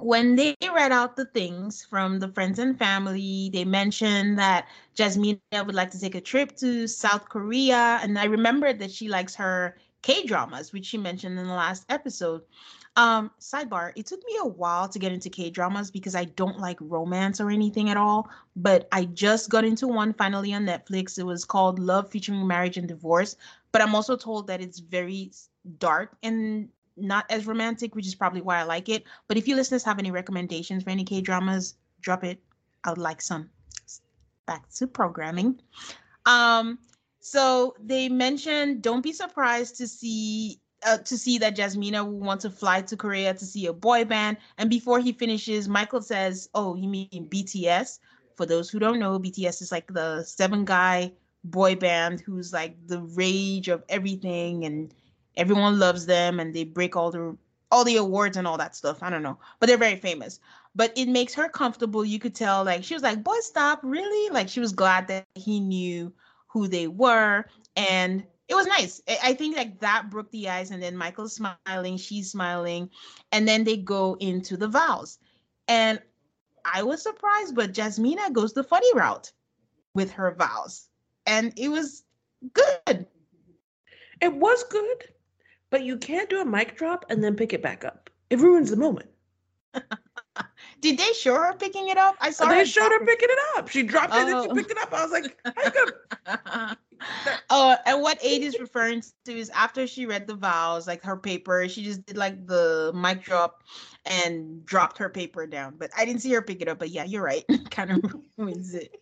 [0.00, 5.38] when they read out the things from the friends and family, they mentioned that Jasmina
[5.52, 9.34] would like to take a trip to South Korea, and I remembered that she likes
[9.36, 12.42] her K dramas, which she mentioned in the last episode.
[12.94, 16.58] Um, sidebar, it took me a while to get into K dramas because I don't
[16.58, 18.28] like romance or anything at all.
[18.54, 21.18] But I just got into one finally on Netflix.
[21.18, 23.36] It was called Love Featuring Marriage and Divorce.
[23.72, 25.32] But I'm also told that it's very
[25.78, 29.04] dark and not as romantic, which is probably why I like it.
[29.26, 32.38] But if you listeners have any recommendations for any K dramas, drop it.
[32.84, 33.48] I would like some.
[34.44, 35.62] Back to programming.
[36.26, 36.78] Um,
[37.26, 42.42] so they mentioned don't be surprised to see uh, to see that Jasmina will want
[42.42, 44.36] to fly to Korea to see a boy band.
[44.58, 47.98] And before he finishes, Michael says, "Oh, you mean BTS?"
[48.36, 51.12] For those who don't know, BTS is like the seven guy
[51.44, 54.92] boy band who's like the rage of everything, and
[55.38, 57.38] everyone loves them, and they break all the
[57.72, 59.02] all the awards and all that stuff.
[59.02, 60.40] I don't know, but they're very famous.
[60.74, 62.04] But it makes her comfortable.
[62.04, 65.24] You could tell, like she was like, "Boy, stop!" Really, like she was glad that
[65.34, 66.12] he knew
[66.54, 67.44] who they were
[67.76, 69.00] and it was nice.
[69.22, 72.88] I think like that broke the ice and then michael's smiling she's smiling
[73.32, 75.18] and then they go into the vows.
[75.68, 76.00] And
[76.64, 79.30] i was surprised but jasmina goes the funny route
[79.94, 80.88] with her vows
[81.26, 82.04] and it was
[82.52, 83.06] good.
[84.20, 85.04] It was good
[85.70, 88.08] but you can't do a mic drop and then pick it back up.
[88.30, 89.10] It ruins the moment
[90.84, 92.14] Did they show her picking it up?
[92.20, 92.46] I saw.
[92.46, 93.68] They her showed her picking it up.
[93.70, 94.18] She dropped oh.
[94.18, 94.54] it and she oh.
[94.54, 94.92] picked it up.
[94.92, 96.76] I was like,
[97.48, 101.16] oh, and what Aid is referring to is after she read the vows, like her
[101.16, 103.64] paper, she just did like the mic drop
[104.04, 105.76] and dropped her paper down.
[105.78, 106.80] But I didn't see her pick it up.
[106.80, 107.46] But yeah, you're right.
[107.70, 108.94] kind of ruins it.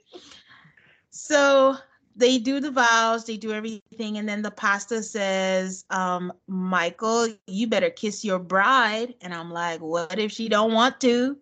[1.11, 1.77] So
[2.15, 7.67] they do the vows, they do everything, and then the pastor says, um, Michael, you
[7.67, 9.15] better kiss your bride.
[9.21, 11.37] And I'm like, what if she don't want to?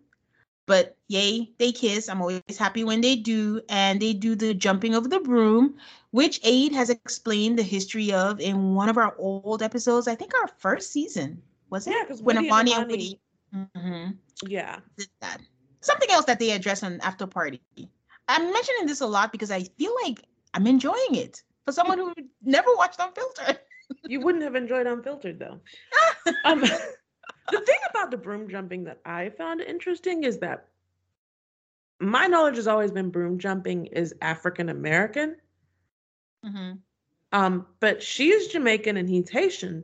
[0.67, 2.07] But yay, they kiss.
[2.07, 3.61] I'm always happy when they do.
[3.69, 5.77] And they do the jumping of the broom,
[6.11, 10.07] which Aid has explained the history of in one of our old episodes.
[10.07, 11.91] I think our first season, was it?
[11.91, 13.19] Yeah, because when Amani and Woody.
[13.53, 14.11] Mm-hmm,
[14.47, 14.79] yeah.
[14.97, 15.39] Did that.
[15.81, 17.61] Something else that they address on After Party.
[18.27, 22.13] I'm mentioning this a lot because I feel like I'm enjoying it for someone who
[22.43, 23.59] never watched Unfiltered.
[24.05, 25.59] you wouldn't have enjoyed Unfiltered though.
[26.45, 26.63] um,
[27.51, 30.67] the thing about the broom jumping that I found interesting is that
[31.99, 35.35] my knowledge has always been broom jumping is African American.
[36.45, 36.73] Mm-hmm.
[37.31, 39.83] Um, but she is Jamaican and he's Haitian,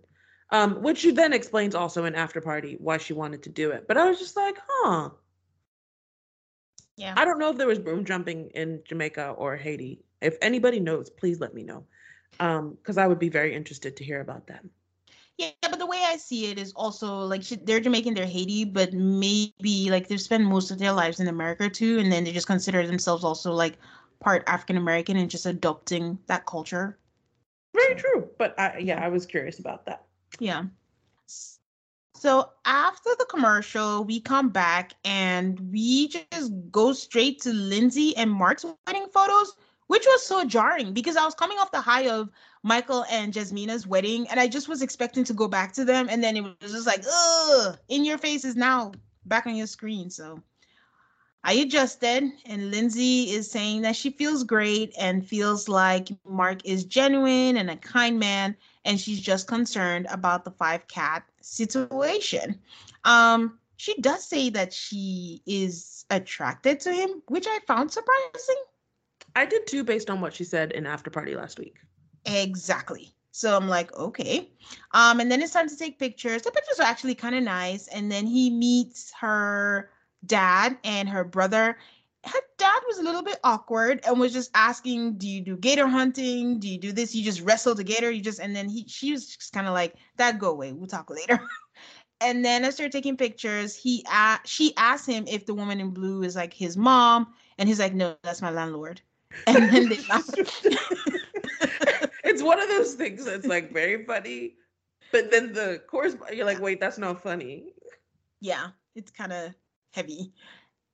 [0.51, 3.87] um, which she then explains also in After Party why she wanted to do it.
[3.87, 5.09] But I was just like, huh.
[6.97, 7.13] Yeah.
[7.15, 10.01] I don't know if there was broom jumping in Jamaica or Haiti.
[10.19, 11.85] If anybody knows, please let me know.
[12.39, 14.63] Um, because I would be very interested to hear about that.
[15.37, 18.93] Yeah, but the way I see it is also like they're Jamaican, they're Haiti, but
[18.93, 22.47] maybe like they've spent most of their lives in America too, and then they just
[22.47, 23.77] consider themselves also like
[24.19, 26.97] part African American and just adopting that culture.
[27.75, 30.05] Very true, but I, yeah, I was curious about that.
[30.39, 30.63] Yeah.
[32.15, 38.31] So after the commercial, we come back and we just go straight to Lindsay and
[38.31, 39.53] Mark's wedding photos,
[39.87, 42.29] which was so jarring because I was coming off the high of
[42.63, 46.23] Michael and Jasmina's wedding, and I just was expecting to go back to them, and
[46.23, 48.91] then it was just like, ugh, in your face is now
[49.25, 50.09] back on your screen.
[50.09, 50.41] So
[51.43, 56.83] I adjusted, and Lindsay is saying that she feels great and feels like Mark is
[56.83, 62.59] genuine and a kind man, and she's just concerned about the five cat situation.
[63.05, 68.63] Um, she does say that she is attracted to him, which I found surprising.
[69.37, 71.77] I did too, based on what she said in After Party last week.
[72.25, 73.13] Exactly.
[73.31, 74.49] So I'm like, okay.
[74.95, 76.41] Um, and then it's time to take pictures.
[76.41, 77.87] The pictures are actually kind of nice.
[77.89, 79.91] And then he meets her
[80.25, 81.77] dad and her brother.
[82.25, 85.87] Her dad was a little bit awkward and was just asking, "Do you do gator
[85.87, 86.59] hunting?
[86.59, 87.13] Do you do this?
[87.13, 88.09] You just wrestle the gator?
[88.09, 90.73] You just?" And then he, she was just kind of like, "Dad, go away.
[90.73, 91.39] We'll talk later."
[92.21, 93.75] and then I started taking pictures.
[93.75, 97.69] He, uh, she asked him if the woman in blue is like his mom, and
[97.69, 98.99] he's like, "No, that's my landlord."
[99.47, 99.99] And then they
[102.23, 104.55] it's one of those things that's like very funny,
[105.11, 107.73] but then the course you're like, wait, that's not funny.
[108.41, 109.53] Yeah, it's kind of
[109.93, 110.33] heavy.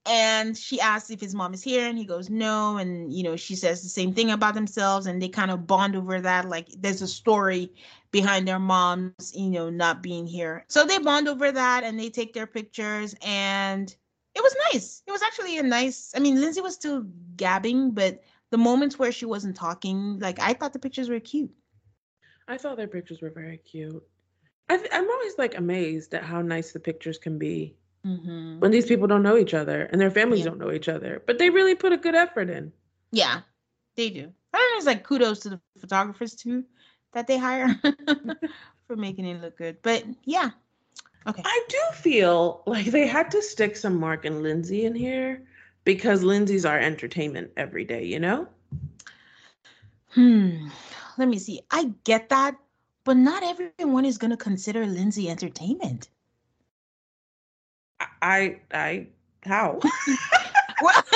[0.06, 2.78] And she asks if his mom is here, and he goes no.
[2.78, 5.96] And you know, she says the same thing about themselves, and they kind of bond
[5.96, 6.50] over that.
[6.50, 7.72] Like there's a story
[8.12, 10.66] behind their moms, you know, not being here.
[10.68, 13.96] So they bond over that, and they take their pictures, and
[14.36, 15.04] it was nice.
[15.06, 16.14] It was actually a nice.
[16.16, 20.54] I mean, Lindsay was still gabbing, but the moments where she wasn't talking, like I
[20.54, 21.52] thought the pictures were cute.
[22.48, 24.04] I thought their pictures were very cute.
[24.70, 28.60] I am always like amazed at how nice the pictures can be mm-hmm.
[28.60, 30.46] when these people don't know each other and their families yeah.
[30.46, 32.72] don't know each other, but they really put a good effort in.
[33.12, 33.42] Yeah,
[33.96, 34.32] they do.
[34.54, 34.78] I don't know.
[34.78, 36.64] It's like kudos to the photographers too
[37.14, 37.80] that they hire
[38.88, 39.78] for making it look good.
[39.82, 40.52] But yeah,
[41.26, 41.42] Okay.
[41.46, 45.42] I do feel like they had to stick some Mark and Lindsay in here
[45.86, 48.48] because Lindsay's our entertainment every day, you know?
[50.10, 50.68] Hmm.
[51.18, 51.62] Let me see.
[51.72, 52.58] I get that,
[53.04, 56.10] but not everyone is going to consider Lindsay entertainment.
[58.22, 59.08] I, I,
[59.44, 59.80] how?
[60.82, 61.04] well,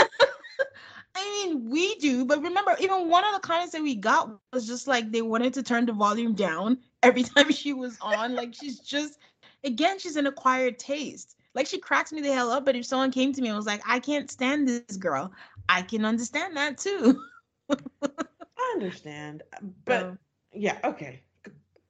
[1.15, 4.67] I mean, we do, but remember, even one of the comments that we got was
[4.67, 8.35] just like they wanted to turn the volume down every time she was on.
[8.35, 9.17] like she's just
[9.63, 11.35] again, she's an acquired taste.
[11.53, 12.65] Like she cracks me the hell up.
[12.65, 15.31] But if someone came to me and was like, I can't stand this girl,
[15.69, 17.21] I can understand that too.
[17.71, 19.43] I understand.
[19.53, 20.17] Uh, but so,
[20.53, 21.21] yeah, okay.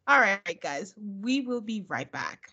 [0.08, 0.94] All right, guys.
[0.98, 2.52] We will be right back.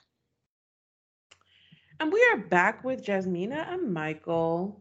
[2.00, 4.80] And we are back with Jasmina and Michael.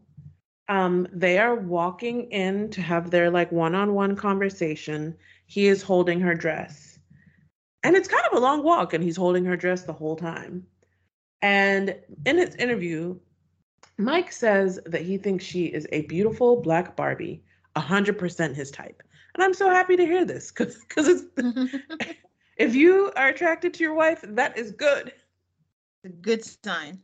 [0.68, 5.16] Um, they are walking in to have their like one-on-one conversation.
[5.46, 6.93] He is holding her dress
[7.84, 10.66] and it's kind of a long walk, and he's holding her dress the whole time.
[11.42, 11.94] And
[12.24, 13.16] in his interview,
[13.98, 17.44] Mike says that he thinks she is a beautiful black Barbie,
[17.76, 19.02] 100% his type.
[19.34, 21.24] And I'm so happy to hear this because it's
[22.56, 25.08] if you are attracted to your wife, that is good.
[26.02, 27.00] It's a good sign.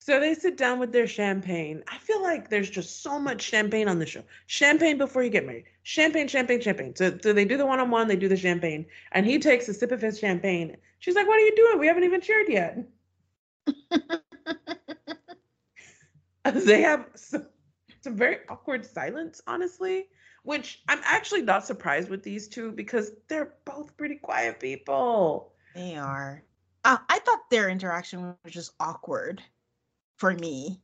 [0.00, 1.82] So they sit down with their champagne.
[1.88, 4.22] I feel like there's just so much champagne on the show.
[4.46, 5.64] Champagne before you get married.
[5.86, 6.96] Champagne, champagne, champagne.
[6.96, 9.68] So, so they do the one on one, they do the champagne, and he takes
[9.68, 10.78] a sip of his champagne.
[10.98, 11.78] She's like, What are you doing?
[11.78, 12.78] We haven't even shared yet.
[16.64, 17.46] they have some,
[18.00, 20.06] some very awkward silence, honestly,
[20.42, 25.52] which I'm actually not surprised with these two because they're both pretty quiet people.
[25.74, 26.42] They are.
[26.84, 29.42] Uh, I thought their interaction was just awkward
[30.16, 30.80] for me.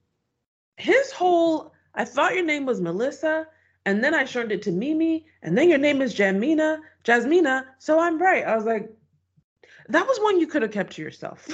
[0.77, 3.47] His whole I thought your name was Melissa,
[3.87, 7.99] and then I shortened it to Mimi, and then your name is Jamina, Jasmina, so
[7.99, 8.45] I'm right.
[8.45, 8.91] I was like,
[9.89, 11.49] that was one you could have kept to yourself.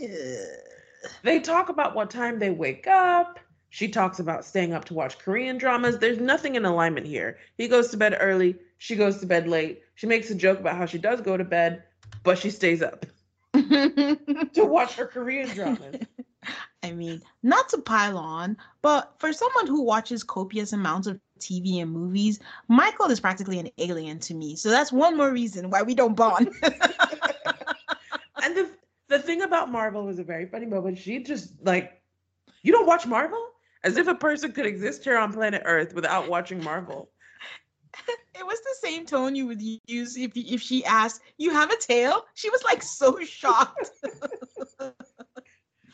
[1.22, 3.38] they talk about what time they wake up.
[3.70, 5.98] She talks about staying up to watch Korean dramas.
[5.98, 7.38] There's nothing in alignment here.
[7.56, 8.56] He goes to bed early.
[8.78, 9.82] She goes to bed late.
[9.94, 11.82] She makes a joke about how she does go to bed,
[12.22, 13.06] but she stays up
[13.54, 14.18] to
[14.56, 15.96] watch her Korean dramas.
[16.82, 21.80] I mean, not to pile on, but for someone who watches copious amounts of TV
[21.82, 24.56] and movies, Michael is practically an alien to me.
[24.56, 26.48] So that's one more reason why we don't bond.
[26.62, 28.70] and the
[29.08, 30.98] the thing about Marvel was a very funny moment.
[30.98, 32.00] She just like,
[32.62, 33.50] you don't watch Marvel?
[33.82, 37.10] As if a person could exist here on planet Earth without watching Marvel.
[38.36, 41.76] It was the same tone you would use if if she asked, "You have a
[41.76, 43.90] tail?" She was like so shocked.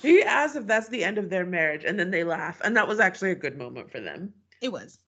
[0.00, 2.61] He asks if that's the end of their marriage, and then they laugh.
[2.64, 4.33] And that was actually a good moment for them.
[4.62, 4.98] It was.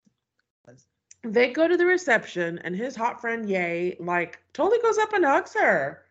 [1.24, 5.24] They go to the reception, and his hot friend Ye, like, totally goes up and
[5.24, 6.02] hugs her.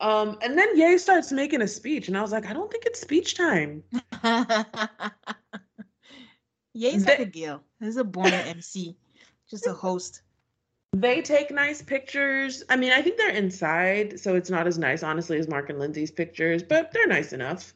[0.00, 2.84] Um, and then Ye starts making a speech, and I was like, I don't think
[2.84, 3.82] it's speech time.
[6.74, 7.62] Ye's they, like a Gil.
[7.80, 8.96] He's a born MC,
[9.48, 10.22] just a host.
[10.94, 12.62] They take nice pictures.
[12.68, 15.78] I mean, I think they're inside, so it's not as nice, honestly, as Mark and
[15.78, 17.72] Lindsay's pictures, but they're nice enough.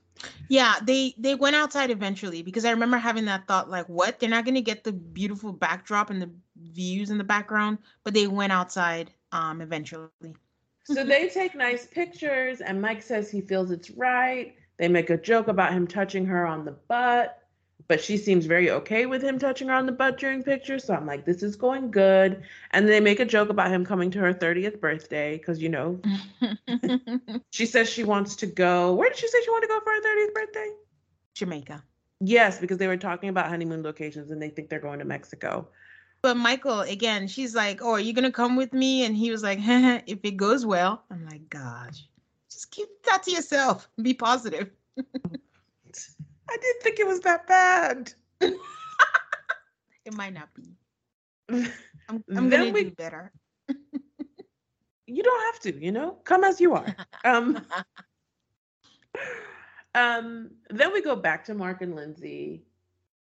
[0.49, 4.19] Yeah, they they went outside eventually because I remember having that thought like, what?
[4.19, 6.31] They're not going to get the beautiful backdrop and the
[6.77, 10.09] views in the background, but they went outside um eventually.
[10.85, 14.55] so they take nice pictures and Mike says he feels it's right.
[14.79, 17.43] They make a joke about him touching her on the butt,
[17.89, 20.85] but she seems very okay with him touching her on the butt during pictures.
[20.85, 22.43] So I'm like, this is going good.
[22.73, 26.01] And they make a joke about him coming to her 30th birthday because, you know,
[27.51, 28.95] she says she wants to go.
[28.95, 30.71] Where did she say she wanted to go for her 30th birthday?
[31.35, 31.83] Jamaica.
[32.21, 35.69] Yes, because they were talking about honeymoon locations and they think they're going to Mexico.
[36.23, 39.43] But Michael, again, she's like, "Oh, are you gonna come with me?" And he was
[39.43, 42.09] like, "If it goes well." I'm like, "Gosh,
[42.51, 43.89] just keep that to yourself.
[44.03, 44.71] Be positive."
[46.49, 48.13] I didn't think it was that bad.
[48.41, 48.55] it
[50.13, 50.77] might not be.
[52.09, 53.33] I'm, I'm gonna we, do better.
[55.07, 56.19] you don't have to, you know.
[56.25, 56.95] Come as you are.
[57.25, 57.65] Um,
[59.95, 62.63] um, then we go back to Mark and Lindsay.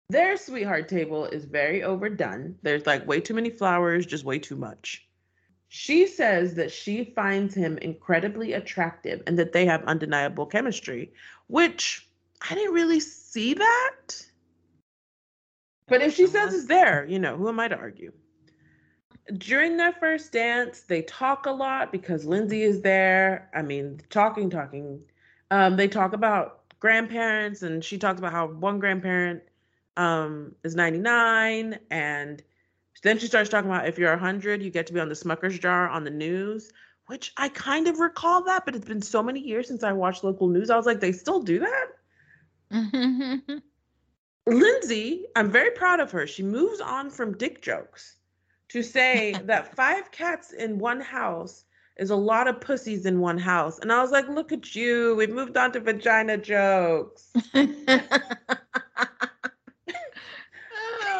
[0.09, 2.55] Their sweetheart table is very overdone.
[2.61, 5.07] There's like way too many flowers, just way too much.
[5.67, 11.11] She says that she finds him incredibly attractive and that they have undeniable chemistry,
[11.47, 12.07] which
[12.49, 14.25] I didn't really see that.
[15.87, 18.11] But if she says it's there, you know, who am I to argue?
[19.37, 23.49] During their first dance, they talk a lot because Lindsay is there.
[23.55, 25.01] I mean, talking, talking.
[25.49, 29.41] Um, they talk about grandparents, and she talks about how one grandparent
[29.97, 31.79] um, is 99.
[31.89, 32.43] And
[33.03, 35.59] then she starts talking about if you're 100, you get to be on the Smucker's
[35.59, 36.71] jar on the news,
[37.07, 40.23] which I kind of recall that, but it's been so many years since I watched
[40.23, 40.69] local news.
[40.69, 41.87] I was like, they still do that?
[44.47, 46.27] Lindsay, I'm very proud of her.
[46.27, 48.17] She moves on from dick jokes
[48.69, 51.65] to say that five cats in one house
[51.97, 53.79] is a lot of pussies in one house.
[53.79, 55.15] And I was like, look at you.
[55.15, 57.31] We've moved on to vagina jokes.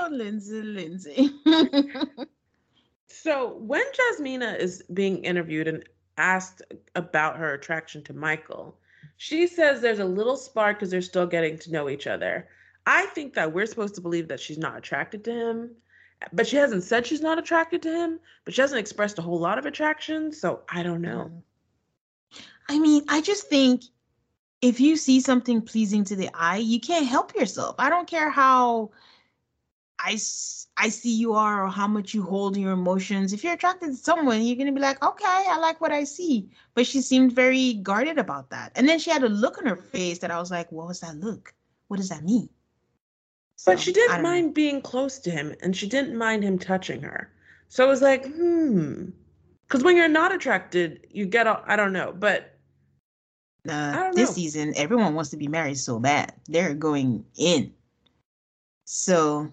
[0.05, 1.31] oh, Lindsay, Lindsay.
[3.07, 5.83] so when Jasmina is being interviewed and
[6.17, 6.61] asked
[6.95, 8.77] about her attraction to Michael,
[9.17, 12.47] she says there's a little spark because they're still getting to know each other.
[12.85, 15.71] I think that we're supposed to believe that she's not attracted to him,
[16.33, 19.39] but she hasn't said she's not attracted to him, but she hasn't expressed a whole
[19.39, 20.31] lot of attraction.
[20.31, 21.31] So I don't know.
[21.31, 21.41] Mm.
[22.67, 23.83] I mean, I just think
[24.61, 27.75] if you see something pleasing to the eye, you can't help yourself.
[27.77, 28.91] I don't care how
[30.05, 30.19] I,
[30.77, 33.33] I see you are or how much you hold your emotions.
[33.33, 36.03] If you're attracted to someone, you're going to be like, okay, I like what I
[36.03, 36.47] see.
[36.75, 38.71] But she seemed very guarded about that.
[38.75, 40.99] And then she had a look on her face that I was like, what was
[40.99, 41.55] that look?
[41.87, 42.47] What does that mean?
[43.55, 44.53] So, but she didn't mind know.
[44.53, 47.31] being close to him and she didn't mind him touching her.
[47.67, 49.05] So it was like, hmm.
[49.67, 52.13] Because when you're not attracted, you get, all, I don't know.
[52.15, 52.59] But
[53.67, 54.35] uh, this know.
[54.35, 56.33] season, everyone wants to be married so bad.
[56.47, 57.73] They're going in.
[58.83, 59.51] So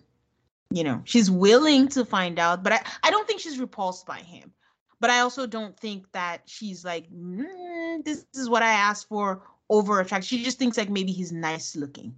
[0.73, 4.19] you know she's willing to find out but i i don't think she's repulsed by
[4.19, 4.53] him.
[5.01, 9.43] But i also don't think that she's like mm, this, is what i asked for
[9.69, 12.15] over attract she just thinks like maybe he's nice looking.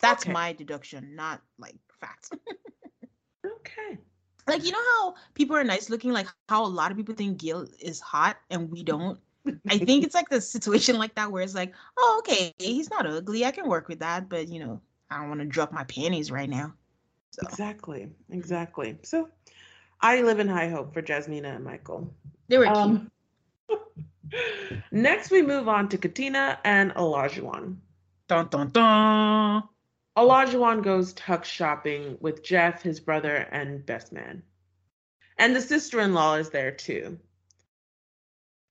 [0.00, 0.32] That's okay.
[0.32, 2.30] my deduction not like facts.
[3.60, 3.98] Okay.
[4.46, 7.38] Like you know how people are nice looking like how a lot of people think
[7.38, 9.18] gil is hot and we don't?
[9.68, 13.06] I think it's like the situation like that where it's like oh okay he's not
[13.06, 14.80] ugly i can work with that but you know
[15.10, 16.74] i don't want to drop my panties right now
[17.30, 17.46] so.
[17.46, 18.98] Exactly, exactly.
[19.02, 19.28] So
[20.00, 22.14] I live in high hope for Jasmina and Michael.
[22.48, 23.10] They were um,
[24.92, 27.76] Next, we move on to Katina and Olajuwon.
[28.28, 29.62] Dun dun dun.
[30.16, 34.42] Olajuwon goes tuck shopping with Jeff, his brother, and best man.
[35.38, 37.18] And the sister-in-law is there too.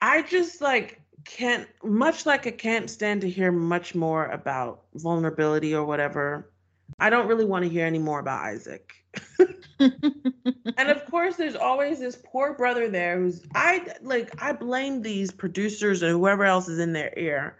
[0.02, 5.74] I just like can't much like I can't stand to hear much more about vulnerability
[5.74, 6.52] or whatever.
[7.00, 8.94] I don't really want to hear any more about Isaac.
[9.80, 14.32] and of course, there's always this poor brother there who's I like.
[14.42, 17.58] I blame these producers and whoever else is in their ear,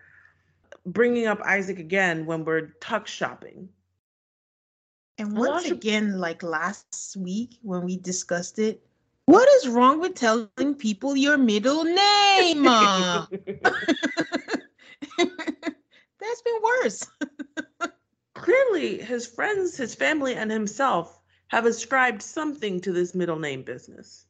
[0.86, 3.70] bringing up Isaac again when we're tuck shopping.
[5.20, 8.86] And once again, like last week when we discussed it,
[9.26, 12.64] what is wrong with telling people your middle name?
[16.20, 17.08] That's been worse
[18.38, 24.26] clearly his friends, his family, and himself have ascribed something to this middle name business.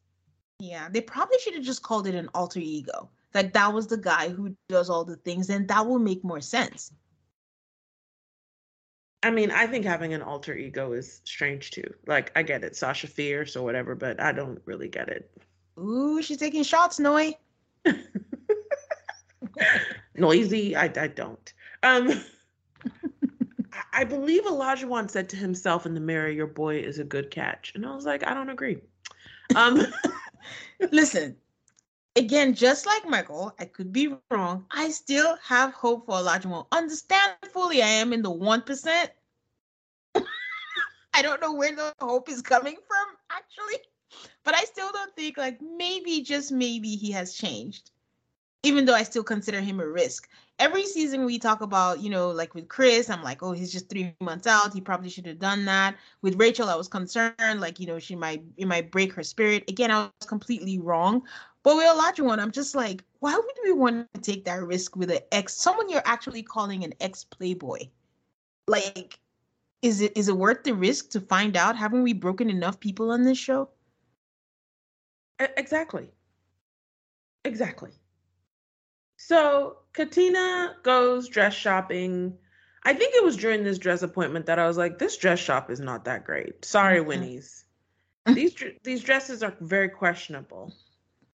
[0.59, 3.09] Yeah, they probably should have just called it an alter ego.
[3.33, 6.41] Like that was the guy who does all the things, and that will make more
[6.41, 6.91] sense.
[9.23, 11.93] I mean, I think having an alter ego is strange too.
[12.05, 15.29] Like, I get it, Sasha Fierce or whatever, but I don't really get it.
[15.79, 17.35] Ooh, she's taking shots, Noi.
[20.15, 21.53] Noisy, I, I don't.
[21.83, 22.23] Um,
[23.97, 27.31] I believe Elijah Olajuwon said to himself in the mirror, "Your boy is a good
[27.31, 28.77] catch," and I was like, I don't agree.
[29.55, 29.87] Um,
[30.91, 31.35] listen,
[32.15, 34.67] again, just like Michael, I could be wrong.
[34.69, 36.67] I still have hope for Olajuwon.
[36.71, 39.09] Understand fully, I am in the one percent.
[40.15, 43.79] I don't know where the hope is coming from, actually,
[44.43, 47.89] but I still don't think like maybe just maybe he has changed,
[48.63, 50.29] even though I still consider him a risk.
[50.59, 53.89] Every season we talk about, you know, like with Chris, I'm like, oh, he's just
[53.89, 54.73] three months out.
[54.73, 55.95] He probably should have done that.
[56.23, 59.69] With Rachel, I was concerned, like, you know, she might it might break her spirit.
[59.69, 61.21] Again, I was completely wrong.
[61.63, 65.11] But with Olajuwon, I'm just like, why would we want to take that risk with
[65.11, 67.89] an ex, someone you're actually calling an ex playboy?
[68.67, 69.19] Like,
[69.81, 71.75] is it is it worth the risk to find out?
[71.77, 73.69] Haven't we broken enough people on this show?
[75.39, 76.11] Exactly.
[77.45, 77.91] Exactly.
[79.17, 82.37] So Katina goes dress shopping.
[82.83, 85.69] I think it was during this dress appointment that I was like, this dress shop
[85.69, 86.63] is not that great.
[86.63, 87.09] Sorry, mm-hmm.
[87.09, 87.65] Winnie's.
[88.27, 90.73] these these dresses are very questionable.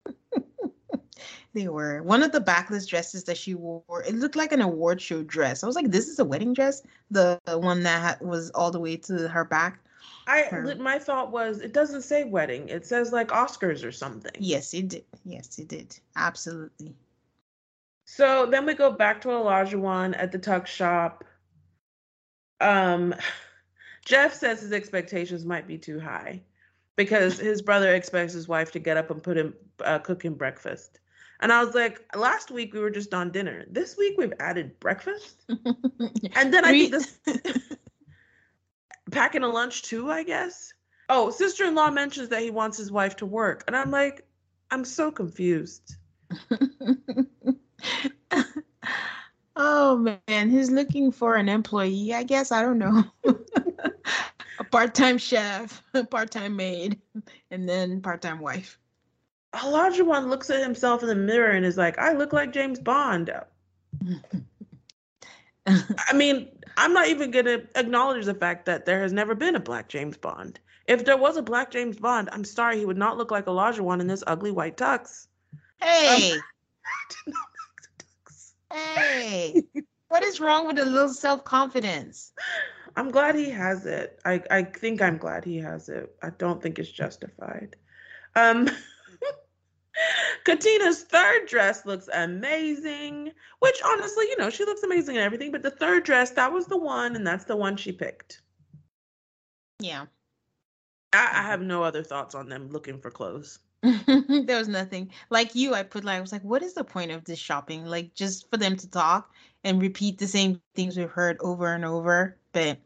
[1.54, 4.04] they were one of the backless dresses that she wore.
[4.08, 5.64] It looked like an award show dress.
[5.64, 8.98] I was like, "This is a wedding dress." The, one that was all the way
[8.98, 9.80] to her back.
[10.28, 10.76] I her.
[10.76, 12.70] my thought was it doesn't say wedding.
[12.70, 14.34] It says like Oscars or something.
[14.38, 15.06] Yes, it did.
[15.26, 15.98] Yes, it did.
[16.16, 16.94] Absolutely.
[18.14, 21.24] So then we go back to Olajuwon at the tuck shop.
[22.60, 23.16] Um,
[24.04, 26.42] Jeff says his expectations might be too high
[26.98, 29.54] because his brother expects his wife to get up and put him
[29.86, 31.00] uh, cook him breakfast.
[31.40, 33.64] And I was like, last week we were just on dinner.
[33.72, 35.46] This week we've added breakfast.
[35.48, 37.18] and then I think this
[39.12, 40.74] packing a lunch too, I guess.
[41.08, 43.64] Oh, sister-in-law mentions that he wants his wife to work.
[43.68, 44.28] And I'm like,
[44.70, 45.96] I'm so confused.
[49.62, 52.52] oh man, he's looking for an employee, I guess.
[52.52, 53.04] I don't know.
[54.60, 57.00] a part-time chef, a part-time maid,
[57.52, 58.80] and then part-time wife.
[59.54, 63.30] Olajuwon looks at himself in the mirror and is like, I look like James Bond.
[65.68, 66.48] I mean,
[66.78, 69.90] I'm not even going to acknowledge the fact that there has never been a black
[69.90, 70.60] James Bond.
[70.88, 74.00] If there was a black James Bond, I'm sorry, he would not look like Olajuwon
[74.00, 75.28] in this ugly white tux.
[75.82, 76.32] Hey.
[76.32, 77.34] Um,
[78.74, 79.64] hey.
[80.08, 82.34] what is wrong with a little self confidence?
[82.96, 84.20] I'm glad he has it.
[84.26, 86.14] I, I think I'm glad he has it.
[86.22, 87.76] I don't think it's justified.
[88.36, 88.70] Um,
[90.46, 95.64] Katina's third dress looks amazing, which honestly, you know, she looks amazing and everything, but
[95.64, 98.42] the third dress, that was the one, and that's the one she picked.
[99.80, 100.06] Yeah.
[101.14, 103.60] I, I have no other thoughts on them looking for clothes.
[104.08, 105.12] there was nothing.
[105.30, 107.86] Like you, I put like I was like, what is the point of this shopping?
[107.86, 109.32] Like just for them to talk
[109.64, 112.38] and repeat the same things we've heard over and over.
[112.52, 112.78] But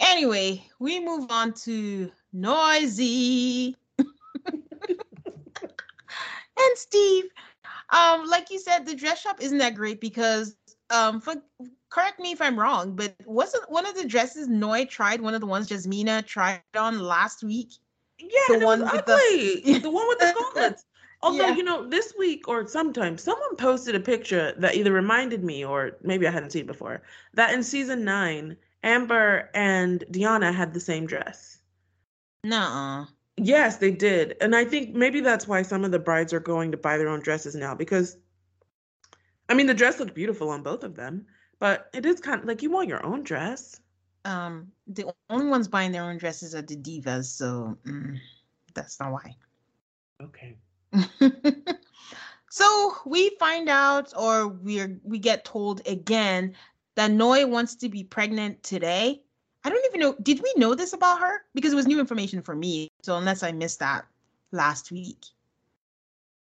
[0.00, 3.76] anyway, we move on to noisy.
[3.98, 4.66] and
[6.74, 7.24] Steve.
[7.90, 10.56] Um, like you said, the dress shop isn't that great because
[10.90, 11.34] um for
[11.88, 15.40] correct me if I'm wrong, but wasn't one of the dresses Noi tried one of
[15.40, 17.70] the ones Jasmina tried on last week?
[18.20, 19.60] Yeah, the one ugly.
[19.64, 19.78] The...
[19.82, 20.84] the one with the gauntlets.
[21.22, 21.56] Although, yeah.
[21.56, 25.98] you know, this week or sometime someone posted a picture that either reminded me or
[26.02, 27.02] maybe I hadn't seen before
[27.34, 31.58] that in season nine, Amber and Deanna had the same dress.
[32.44, 33.04] Nuh-uh.
[33.36, 34.36] Yes, they did.
[34.40, 37.08] And I think maybe that's why some of the brides are going to buy their
[37.08, 38.16] own dresses now because
[39.48, 41.26] I mean the dress looked beautiful on both of them,
[41.58, 43.80] but it is kind of like you want your own dress.
[44.24, 48.18] Um the only ones buying their own dresses are the divas, so mm,
[48.74, 49.36] that's not why.
[50.22, 50.56] Okay.
[52.50, 56.54] so we find out or we're we get told again
[56.96, 59.22] that Noi wants to be pregnant today
[59.64, 60.16] I don't even know.
[60.22, 61.42] Did we know this about her?
[61.54, 62.88] Because it was new information for me.
[63.02, 64.06] So unless I missed that
[64.52, 65.26] last week,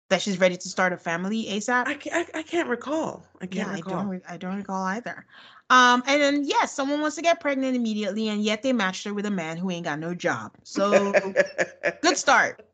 [0.10, 1.88] that she's ready to start a family ASAP.
[1.88, 3.26] I, I, I can't recall.
[3.42, 3.94] I can't yeah, recall.
[3.94, 4.24] I don't.
[4.30, 5.26] I don't recall either.
[5.70, 9.14] Um, and then yes, someone wants to get pregnant immediately, and yet they matched her
[9.14, 10.52] with a man who ain't got no job.
[10.64, 11.12] So
[12.02, 12.68] good start.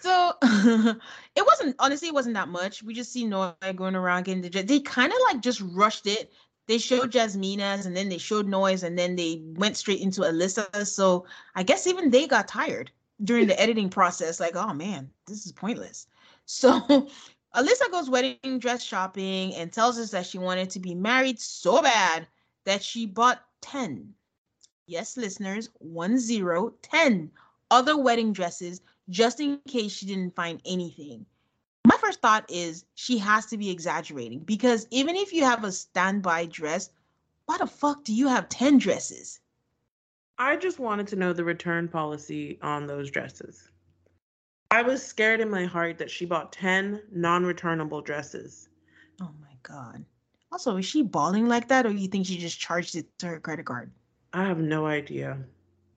[0.00, 2.82] So it wasn't honestly, it wasn't that much.
[2.82, 4.62] We just see Noi going around getting the.
[4.62, 6.32] They kind of like just rushed it
[6.70, 10.86] they showed Jasmina's and then they showed Noi's and then they went straight into Alyssa.
[10.86, 12.92] So I guess even they got tired
[13.24, 14.40] during the editing process.
[14.40, 16.06] Like, oh man, this is pointless.
[16.46, 16.80] So
[17.54, 21.82] Alyssa goes wedding dress shopping and tells us that she wanted to be married so
[21.82, 22.26] bad
[22.64, 24.12] that she bought 10.
[24.86, 27.30] Yes, listeners, one zero, 10
[27.70, 31.24] other wedding dresses just in case she didn't find anything
[31.90, 35.72] my first thought is she has to be exaggerating because even if you have a
[35.72, 36.90] standby dress,
[37.46, 39.40] why the fuck do you have 10 dresses?
[40.40, 43.68] I just wanted to know the return policy on those dresses.
[44.70, 48.70] I was scared in my heart that she bought 10 non returnable dresses.
[49.20, 50.02] Oh my God.
[50.50, 53.26] Also, is she balling like that or do you think she just charged it to
[53.26, 53.90] her credit card?
[54.32, 55.36] I have no idea.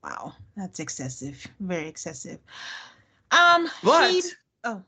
[0.02, 1.46] Wow, that's excessive.
[1.60, 2.38] Very excessive.
[3.30, 4.22] Um, But she,
[4.64, 4.82] oh,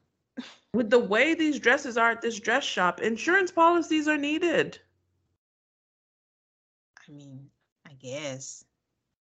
[0.74, 4.78] with the way these dresses are at this dress shop, insurance policies are needed.
[7.08, 7.48] I mean,
[7.86, 8.65] I guess.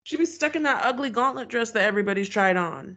[0.06, 2.96] She'd be stuck in that ugly gauntlet dress that everybody's tried on.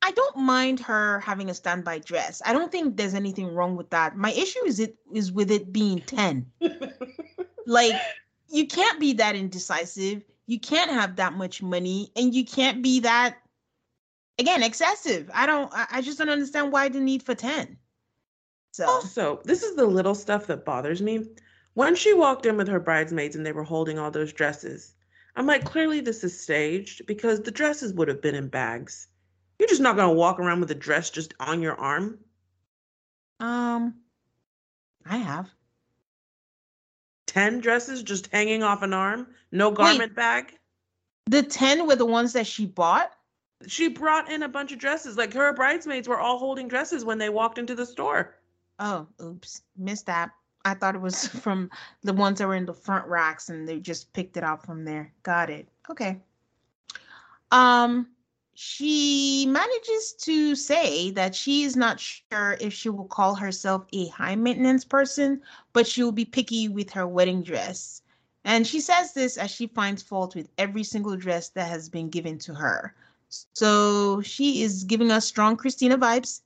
[0.00, 2.40] I don't mind her having a standby dress.
[2.46, 4.16] I don't think there's anything wrong with that.
[4.16, 6.46] My issue is it is with it being 10.
[7.66, 7.92] like
[8.48, 10.24] you can't be that indecisive.
[10.46, 13.36] You can't have that much money and you can't be that
[14.38, 15.30] again excessive.
[15.34, 17.76] I don't I, I just don't understand why the need for 10.
[18.72, 21.26] So Also, this is the little stuff that bothers me.
[21.74, 24.94] When she walked in with her bridesmaids and they were holding all those dresses,
[25.36, 29.08] I'm like, clearly this is staged because the dresses would have been in bags.
[29.58, 32.18] You're just not going to walk around with a dress just on your arm.
[33.40, 33.94] um
[35.04, 35.48] I have.
[37.28, 40.54] 10 dresses just hanging off an arm, no garment bag.
[41.26, 43.12] The 10 were the ones that she bought.
[43.66, 45.16] She brought in a bunch of dresses.
[45.16, 48.34] Like her bridesmaids were all holding dresses when they walked into the store.
[48.78, 50.30] Oh, oops, missed that.
[50.66, 51.70] I thought it was from
[52.02, 54.84] the ones that were in the front racks and they just picked it out from
[54.84, 55.12] there.
[55.22, 55.68] Got it.
[55.88, 56.20] Okay.
[57.50, 58.08] Um
[58.58, 64.08] she manages to say that she is not sure if she will call herself a
[64.08, 65.42] high maintenance person,
[65.74, 68.00] but she will be picky with her wedding dress.
[68.46, 72.08] And she says this as she finds fault with every single dress that has been
[72.08, 72.94] given to her.
[73.52, 76.40] So she is giving us strong Christina vibes.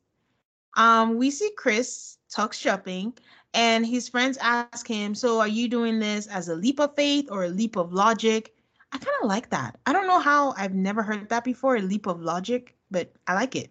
[0.76, 3.12] Um, we see Chris tuck shopping,
[3.55, 7.28] and his friends ask him, So are you doing this as a leap of faith
[7.30, 8.55] or a leap of logic?
[8.92, 9.78] I kind of like that.
[9.86, 13.34] I don't know how I've never heard that before, a leap of logic, but I
[13.34, 13.70] like it.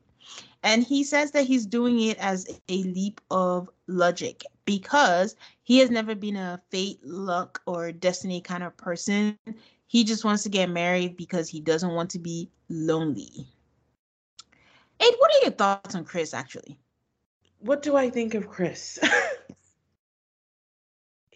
[0.63, 5.89] And he says that he's doing it as a leap of logic because he has
[5.89, 9.37] never been a fate, luck, or destiny kind of person.
[9.87, 13.47] He just wants to get married because he doesn't want to be lonely.
[15.01, 16.77] Aid, what are your thoughts on Chris actually?
[17.59, 18.99] What do I think of Chris?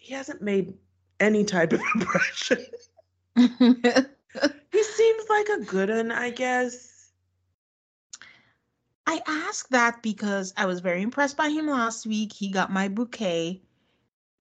[0.04, 0.74] he hasn't made
[1.18, 2.58] any type of impression.
[3.36, 7.10] he seems like a good one, I guess.
[9.06, 12.34] I asked that because I was very impressed by him last week.
[12.34, 13.62] He got my bouquet.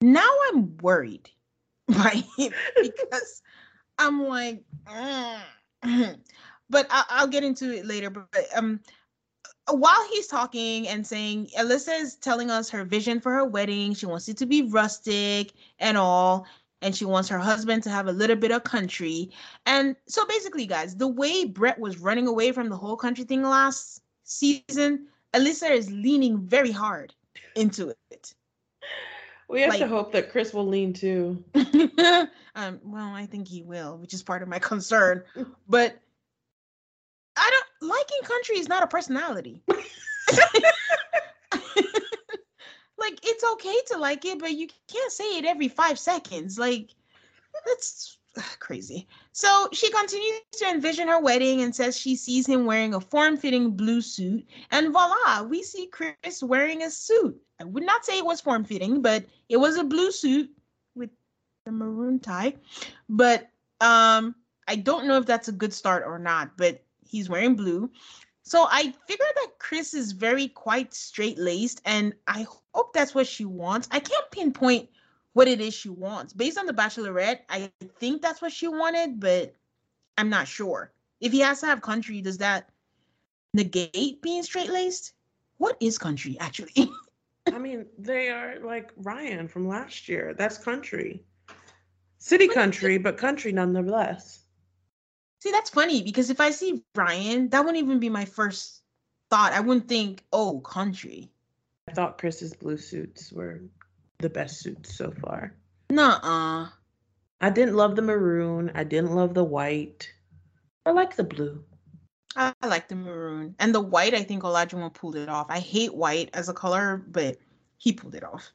[0.01, 1.30] Now I'm worried
[1.88, 2.51] by him
[2.82, 3.41] because
[3.97, 5.39] I'm like, "Mm."
[6.70, 8.09] but I- I'll get into it later.
[8.09, 8.82] But um,
[9.72, 13.93] while he's talking and saying, Alyssa is telling us her vision for her wedding.
[13.93, 16.45] She wants it to be rustic and all,
[16.82, 19.32] and she wants her husband to have a little bit of country.
[19.66, 23.43] And so basically, guys, the way Brett was running away from the whole country thing
[23.43, 27.14] last season, Alyssa is leaning very hard
[27.55, 28.34] into it.
[29.47, 31.43] We have to hope that Chris will lean too.
[32.55, 35.24] um, well, I think he will, which is part of my concern.
[35.68, 35.99] But
[37.36, 39.61] I don't liking country is not a personality.
[42.97, 46.57] like it's okay to like it, but you can't say it every five seconds.
[46.57, 46.89] Like
[47.65, 48.17] that's
[48.59, 49.07] crazy.
[49.31, 53.71] So she continues to envision her wedding and says she sees him wearing a form-fitting
[53.71, 57.39] blue suit, and voila, we see Chris wearing a suit.
[57.59, 60.49] I would not say it was form-fitting, but it was a blue suit
[60.95, 61.09] with
[61.65, 62.55] the maroon tie.
[63.09, 64.36] But um,
[64.67, 66.57] I don't know if that's a good start or not.
[66.57, 66.84] But
[67.14, 67.89] he's wearing blue.
[68.43, 73.26] So I figure that Chris is very quite straight laced, and I hope that's what
[73.26, 73.88] she wants.
[73.91, 74.89] I can't pinpoint
[75.32, 76.34] what it is she wants.
[76.34, 79.55] Based on the Bachelorette, I think that's what she wanted, but
[80.18, 80.91] I'm not sure.
[81.22, 82.70] If he has to have country, does that
[83.53, 85.14] negate being straight laced?
[85.57, 86.89] What is country actually?
[87.53, 90.34] I mean, they are like Ryan from last year.
[90.38, 91.24] That's country.
[92.18, 94.43] City country, but country nonetheless.
[95.44, 98.82] See, that's funny because if I see Brian, that wouldn't even be my first
[99.30, 99.52] thought.
[99.52, 101.34] I wouldn't think, oh, country.
[101.89, 103.60] I thought Chris's blue suits were
[104.20, 105.54] the best suits so far.
[105.89, 106.70] Nuh-uh.
[107.41, 108.72] I didn't love the maroon.
[108.74, 110.10] I didn't love the white.
[110.86, 111.62] I like the blue.
[112.38, 113.54] I, I like the maroon.
[113.60, 115.48] And the white, I think Olajuwon pulled it off.
[115.50, 117.36] I hate white as a color, but
[117.80, 118.50] he pulled it off.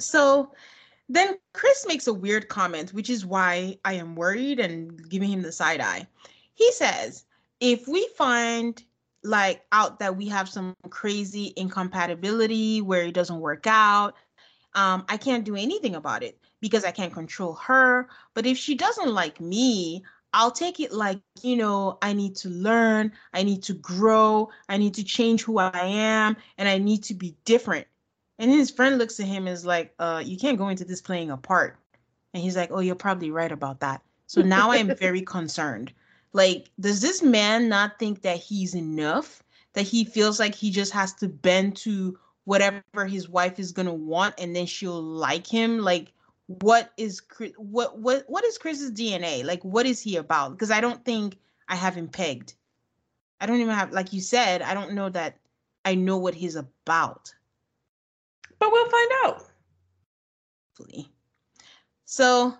[0.00, 0.52] So
[1.08, 5.42] then Chris makes a weird comment, which is why I am worried and giving him
[5.42, 6.06] the side eye.
[6.54, 7.24] He says,
[7.60, 8.82] if we find
[9.22, 14.14] like out that we have some crazy incompatibility where it doesn't work out,
[14.74, 18.08] um, I can't do anything about it because I can't control her.
[18.34, 22.50] But if she doesn't like me, I'll take it like, you know, I need to
[22.50, 27.04] learn, I need to grow, I need to change who I am, and I need
[27.04, 27.86] to be different.
[28.38, 31.00] And his friend looks at him and is like, uh, you can't go into this
[31.00, 31.78] playing a part.
[32.34, 34.02] And he's like, oh, you're probably right about that.
[34.26, 35.92] So now I am very concerned.
[36.32, 39.42] Like, does this man not think that he's enough?
[39.72, 43.92] That he feels like he just has to bend to whatever his wife is gonna
[43.92, 45.78] want, and then she'll like him?
[45.78, 46.12] Like,
[46.46, 47.20] what is
[47.56, 49.44] what what what is Chris's DNA?
[49.44, 50.52] Like, what is he about?
[50.52, 52.54] Because I don't think I have him pegged.
[53.40, 55.36] I don't even have, like you said, I don't know that
[55.84, 57.34] I know what he's about.
[58.66, 59.44] But we'll find out.
[60.76, 61.08] Hopefully.
[62.04, 62.52] So,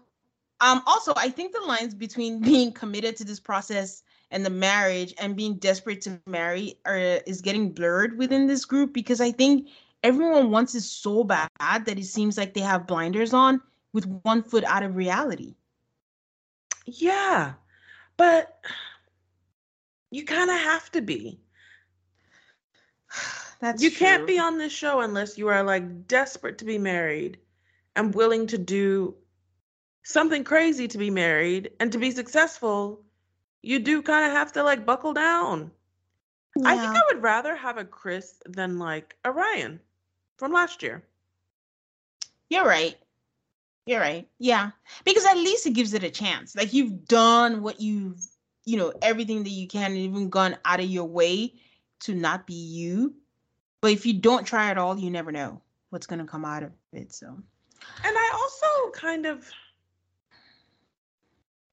[0.61, 5.15] um, also, I think the lines between being committed to this process and the marriage
[5.19, 9.69] and being desperate to marry are is getting blurred within this group because I think
[10.05, 13.61] everyone wants it so bad that it seems like they have blinders on
[13.93, 15.57] with one foot out of reality.
[16.87, 17.55] Yeah,
[18.17, 18.61] but
[20.13, 21.41] you kind of have to be.
[23.61, 24.07] That's you true.
[24.07, 27.39] can't be on this show unless you are like desperate to be married
[27.95, 29.15] and willing to do
[30.03, 33.03] something crazy to be married and to be successful.
[33.63, 35.71] You do kind of have to like buckle down.
[36.65, 39.81] I think I would rather have a Chris than like a Ryan
[40.39, 41.03] from last year.
[42.49, 42.97] You're right.
[43.85, 44.29] You're right.
[44.39, 44.71] Yeah.
[45.05, 46.57] Because at least it gives it a chance.
[46.57, 48.21] Like you've done what you've,
[48.65, 51.55] you know, everything that you can and even gone out of your way
[52.01, 53.15] to not be you.
[53.81, 55.61] But if you don't try at all, you never know
[55.91, 57.13] what's going to come out of it.
[57.13, 59.49] So, And I also kind of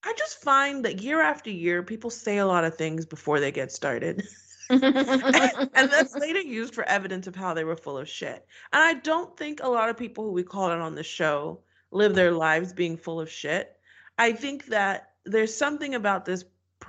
[0.04, 3.51] I just find that year after year people say a lot of things before they
[3.51, 4.28] get started.
[4.70, 8.45] and that's later used for evidence of how they were full of shit.
[8.74, 11.62] And I don't think a lot of people who we call it on the show
[11.91, 13.78] live their lives being full of shit.
[14.18, 16.43] I think that there's something about this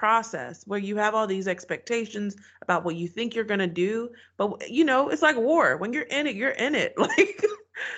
[0.04, 4.10] process where you have all these expectations about what you think you're going to do,
[4.36, 5.78] but you know, it's like war.
[5.78, 6.92] When you're in it, you're in it.
[6.98, 7.42] Like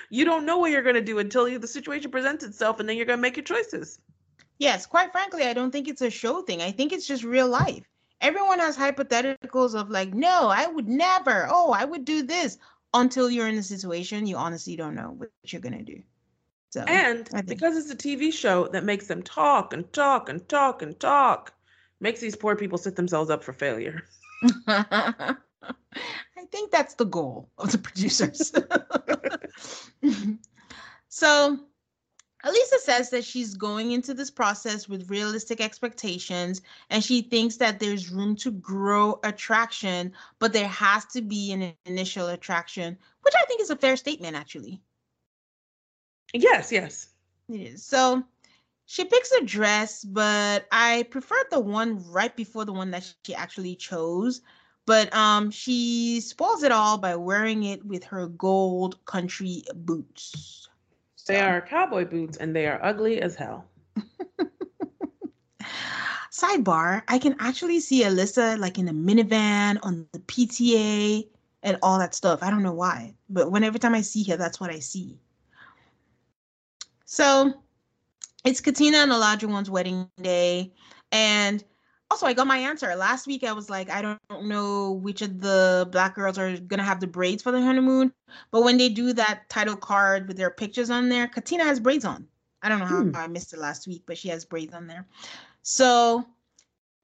[0.08, 2.88] you don't know what you're going to do until you, the situation presents itself and
[2.88, 3.98] then you're going to make your choices.
[4.58, 6.62] yes, quite frankly, I don't think it's a show thing.
[6.62, 7.82] I think it's just real life.
[8.20, 11.48] Everyone has hypotheticals of like, no, I would never.
[11.50, 12.56] Oh, I would do this
[12.94, 16.00] until you're in a situation you honestly don't know what you're going to do.
[16.70, 20.82] So, And because it's a TV show that makes them talk and talk and talk
[20.82, 21.55] and talk,
[22.00, 24.02] makes these poor people set themselves up for failure.
[24.68, 25.36] I
[26.50, 28.52] think that's the goal of the producers.
[31.08, 31.58] so,
[32.44, 37.80] Alyssa says that she's going into this process with realistic expectations and she thinks that
[37.80, 43.44] there's room to grow attraction, but there has to be an initial attraction, which I
[43.46, 44.80] think is a fair statement, actually.
[46.32, 47.08] Yes, yes.
[47.48, 47.84] It is.
[47.84, 48.22] So
[48.86, 53.34] she picks a dress, but I prefer the one right before the one that she
[53.34, 54.40] actually chose.
[54.86, 60.68] But um, she spoils it all by wearing it with her gold country boots.
[61.26, 63.64] They are cowboy boots and they are ugly as hell.
[66.30, 71.26] Sidebar: I can actually see Alyssa like in a minivan on the PTA
[71.64, 72.44] and all that stuff.
[72.44, 75.18] I don't know why, but whenever time I see her, that's what I see.
[77.06, 77.54] So
[78.46, 80.72] it's Katina and Olajuwon's wedding day,
[81.10, 81.62] and
[82.10, 83.42] also I got my answer last week.
[83.42, 87.08] I was like, I don't know which of the black girls are gonna have the
[87.08, 88.12] braids for the honeymoon,
[88.52, 92.04] but when they do that title card with their pictures on there, Katina has braids
[92.04, 92.26] on.
[92.62, 93.16] I don't know how Hmm.
[93.16, 95.06] I missed it last week, but she has braids on there.
[95.62, 96.24] So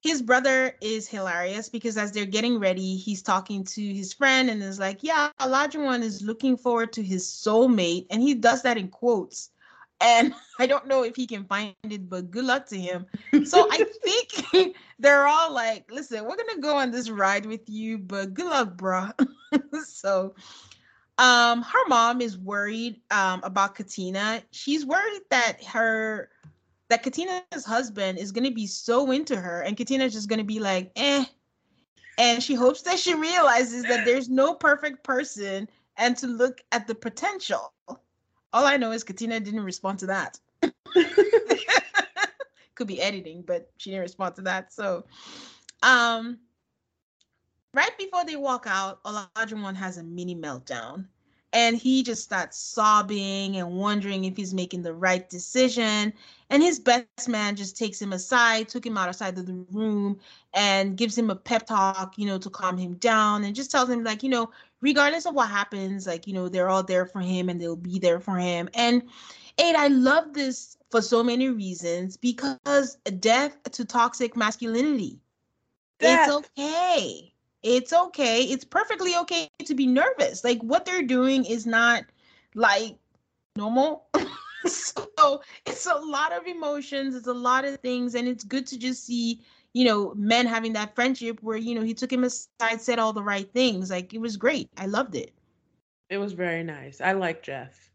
[0.02, 4.62] his brother is hilarious because as they're getting ready, he's talking to his friend and
[4.62, 8.06] is like, Yeah, Olajuwon is looking forward to his soulmate.
[8.10, 9.51] And he does that in quotes.
[10.02, 13.06] And I don't know if he can find it, but good luck to him.
[13.44, 17.68] So I think they're all like, Listen, we're going to go on this ride with
[17.68, 19.12] you, but good luck, bruh.
[19.84, 20.34] so
[21.18, 24.42] um her mom is worried um about Katina.
[24.50, 26.30] She's worried that her
[26.88, 30.44] that Katina's husband is going to be so into her and Katina's just going to
[30.44, 31.24] be like, eh.
[32.18, 36.86] And she hopes that she realizes that there's no perfect person and to look at
[36.86, 37.72] the potential.
[38.52, 40.38] All I know is Katina didn't respond to that.
[42.74, 44.72] Could be editing, but she didn't respond to that.
[44.72, 45.04] So,
[45.82, 46.38] um,
[47.74, 51.06] right before they walk out, Olajuwon has a mini meltdown
[51.52, 56.12] and he just starts sobbing and wondering if he's making the right decision.
[56.50, 60.18] And his best man just takes him aside, took him outside of the room,
[60.54, 63.90] and gives him a pep talk, you know, to calm him down, and just tells
[63.90, 64.50] him, like, you know,
[64.82, 67.98] regardless of what happens, like, you know, they're all there for him and they'll be
[67.98, 68.68] there for him.
[68.74, 69.02] And
[69.58, 75.20] Aid, I love this for so many reasons because death to toxic masculinity.
[75.98, 76.28] Death.
[76.28, 77.34] It's okay.
[77.62, 78.42] It's okay.
[78.42, 80.44] It's perfectly okay to be nervous.
[80.44, 82.04] Like what they're doing is not
[82.54, 82.96] like
[83.56, 84.06] normal.
[84.66, 88.78] so it's a lot of emotions, it's a lot of things, and it's good to
[88.78, 89.40] just see,
[89.72, 93.12] you know, men having that friendship where, you know, he took him aside, said all
[93.12, 93.90] the right things.
[93.90, 94.68] Like it was great.
[94.76, 95.32] I loved it.
[96.10, 97.00] It was very nice.
[97.00, 97.90] I like Jeff.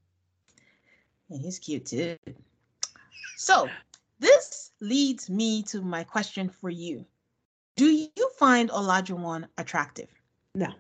[1.30, 2.15] Yeah, he's cute too.
[3.36, 3.69] So
[4.19, 7.05] this leads me to my question for you.
[7.75, 10.09] Do you find Olajuwon attractive?
[10.55, 10.73] No.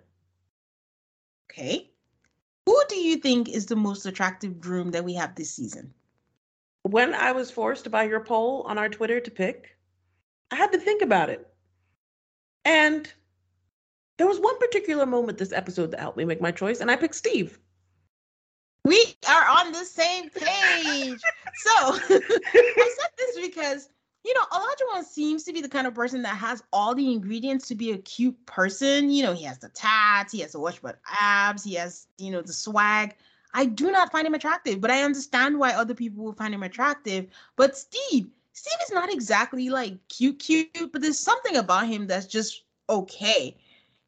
[1.51, 1.91] Okay.
[2.65, 5.93] Who do you think is the most attractive groom that we have this season?
[6.83, 9.76] When I was forced by your poll on our Twitter to pick,
[10.51, 11.47] I had to think about it.
[12.65, 13.11] And
[14.17, 16.95] there was one particular moment this episode that helped me make my choice, and I
[16.95, 17.59] picked Steve.
[18.83, 21.19] We are on the same page.
[21.55, 23.89] so I said this because
[24.27, 27.65] you know, Olajuwon seems to be the kind of person that has all the ingredients
[27.69, 29.09] to be a cute person.
[29.09, 32.41] You know, he has the tats, he has the washboard abs, he has, you know,
[32.41, 33.15] the swag.
[33.53, 36.63] I do not find him attractive, but I understand why other people will find him
[36.63, 37.27] attractive.
[37.55, 38.27] But Steve,
[38.57, 43.55] Steve is not exactly like cute, cute, but there's something about him that's just okay.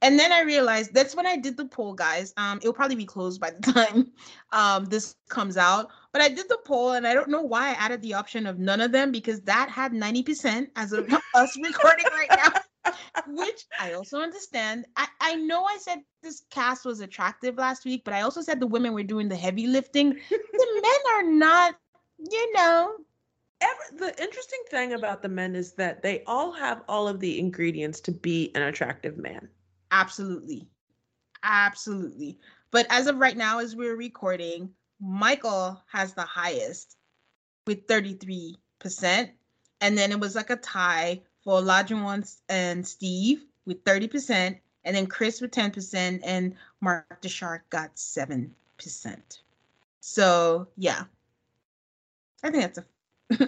[0.02, 2.34] And then I realized that's when I did the poll, guys.
[2.36, 4.12] Um, it'll probably be closed by the time
[4.52, 5.90] um this comes out.
[6.14, 8.58] But I did the poll, and I don't know why I added the option of
[8.58, 12.94] none of them because that had 90% as of us recording right now.
[13.28, 14.88] Which I also understand.
[14.98, 18.60] I, I know I said this cast was attractive last week, but I also said
[18.60, 20.10] the women were doing the heavy lifting.
[20.32, 21.76] the men are not,
[22.18, 22.96] you know,
[23.98, 28.00] The interesting thing about the men is that they all have all of the ingredients
[28.02, 29.50] to be an attractive man.
[29.92, 30.68] Absolutely.
[31.44, 32.38] Absolutely.
[32.72, 34.70] But as of right now, as we're recording,
[35.02, 36.98] Michael has the highest
[37.66, 38.58] with 33%.
[39.82, 44.60] And then it was like a tie for Olajuwon and Steve with 30%.
[44.86, 46.22] And then Chris with 10%.
[46.24, 48.50] And Mark DeShark got 7%.
[50.00, 51.04] So, yeah.
[52.44, 52.86] I think that's a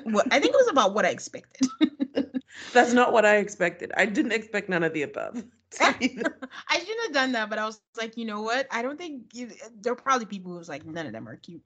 [0.05, 1.67] well, I think it was about what I expected.
[2.73, 3.91] That's not what I expected.
[3.97, 5.43] I didn't expect none of the above.
[5.79, 8.67] I shouldn't have done that, but I was like, you know what?
[8.71, 11.63] I don't think you, there are probably people who's like, none of them are cute.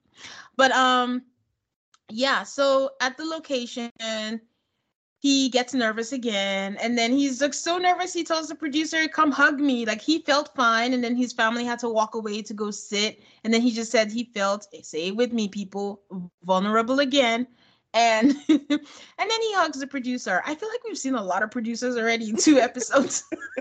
[0.56, 1.22] But um,
[2.08, 2.44] yeah.
[2.44, 3.90] So at the location,
[5.18, 8.12] he gets nervous again, and then he's like so nervous.
[8.12, 11.64] He tells the producer, "Come hug me." Like he felt fine, and then his family
[11.64, 15.08] had to walk away to go sit, and then he just said he felt, say
[15.08, 16.02] it with me, people,
[16.44, 17.48] vulnerable again
[17.94, 20.42] and and then he hugs the producer.
[20.46, 23.24] I feel like we've seen a lot of producers already in two episodes.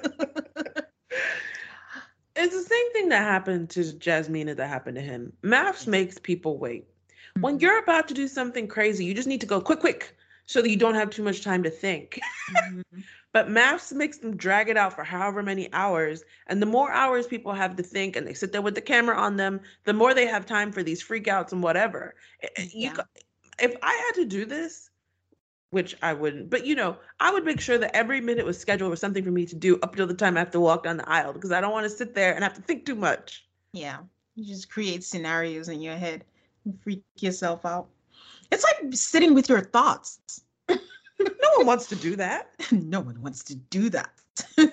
[2.36, 5.34] it's the same thing that happened to Jasmina that happened to him.
[5.44, 6.86] MAFS makes people wait.
[7.40, 7.62] When mm-hmm.
[7.62, 10.16] you're about to do something crazy, you just need to go quick, quick,
[10.46, 12.20] so that you don't have too much time to think.
[12.52, 13.00] Mm-hmm.
[13.34, 16.24] but MAFS makes them drag it out for however many hours.
[16.46, 19.18] And the more hours people have to think and they sit there with the camera
[19.18, 22.14] on them, the more they have time for these freakouts and whatever.
[22.60, 22.94] Yeah.
[22.94, 23.24] You,
[23.60, 24.90] if I had to do this,
[25.72, 28.92] which I wouldn't, but you know, I would make sure that every minute was scheduled
[28.92, 30.98] for something for me to do up until the time I have to walk down
[30.98, 33.46] the aisle because I don't want to sit there and have to think too much.
[33.74, 34.00] Yeah.
[34.36, 36.24] You just create scenarios in your head
[36.66, 37.88] and freak yourself out.
[38.52, 40.20] It's like sitting with your thoughts.
[40.70, 40.78] no
[41.58, 42.52] one wants to do that.
[42.72, 44.12] no one wants to do that.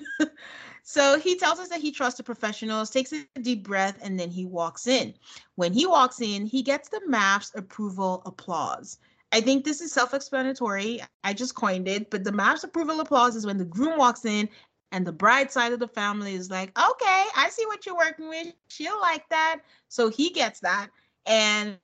[0.82, 4.30] So he tells us that he trusts the professionals, takes a deep breath, and then
[4.30, 5.14] he walks in.
[5.54, 8.98] When he walks in, he gets the MAFS approval applause.
[9.30, 11.00] I think this is self explanatory.
[11.24, 14.48] I just coined it, but the MAFS approval applause is when the groom walks in
[14.90, 18.28] and the bride side of the family is like, okay, I see what you're working
[18.28, 18.48] with.
[18.68, 19.60] She'll like that.
[19.88, 20.88] So he gets that.
[21.24, 21.78] And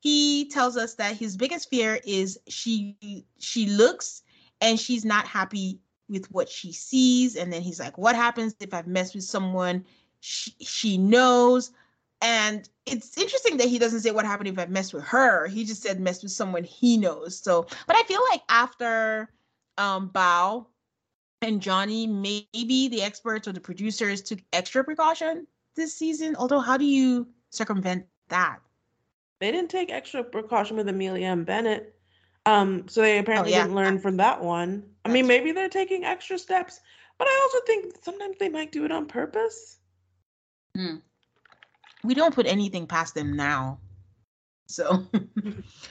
[0.00, 4.22] he tells us that his biggest fear is she she looks
[4.60, 5.78] and she's not happy
[6.14, 7.36] with what she sees.
[7.36, 9.84] And then he's like, What happens if I've messed with someone
[10.20, 11.72] she, she knows?
[12.22, 15.46] And it's interesting that he doesn't say what happened if I've messed with her.
[15.46, 17.38] He just said mess with someone he knows.
[17.38, 19.30] So, but I feel like after
[19.76, 20.66] um Bao
[21.42, 25.46] and Johnny, maybe the experts or the producers took extra precaution
[25.76, 26.36] this season.
[26.36, 28.60] Although, how do you circumvent that?
[29.40, 31.94] They didn't take extra precaution with Amelia and Bennett.
[32.46, 33.62] Um, so they apparently oh, yeah.
[33.64, 34.84] didn't learn from that one.
[35.04, 36.80] I mean, maybe they're taking extra steps,
[37.18, 39.78] but I also think sometimes they might do it on purpose.
[40.76, 40.96] Hmm.
[42.02, 43.78] We don't put anything past them now.
[44.66, 45.06] So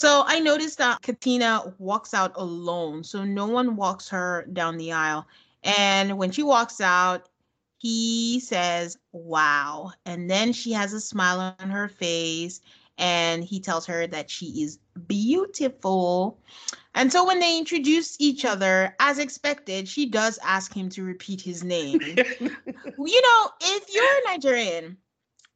[0.00, 3.04] So I noticed that Katina walks out alone.
[3.04, 5.26] So no one walks her down the aisle.
[5.62, 7.28] And when she walks out,
[7.78, 9.92] he says, Wow.
[10.06, 12.60] And then she has a smile on her face
[12.98, 16.38] and he tells her that she is beautiful.
[16.94, 21.40] And so when they introduce each other, as expected, she does ask him to repeat
[21.40, 22.00] his name.
[22.00, 24.96] you know, if you're a Nigerian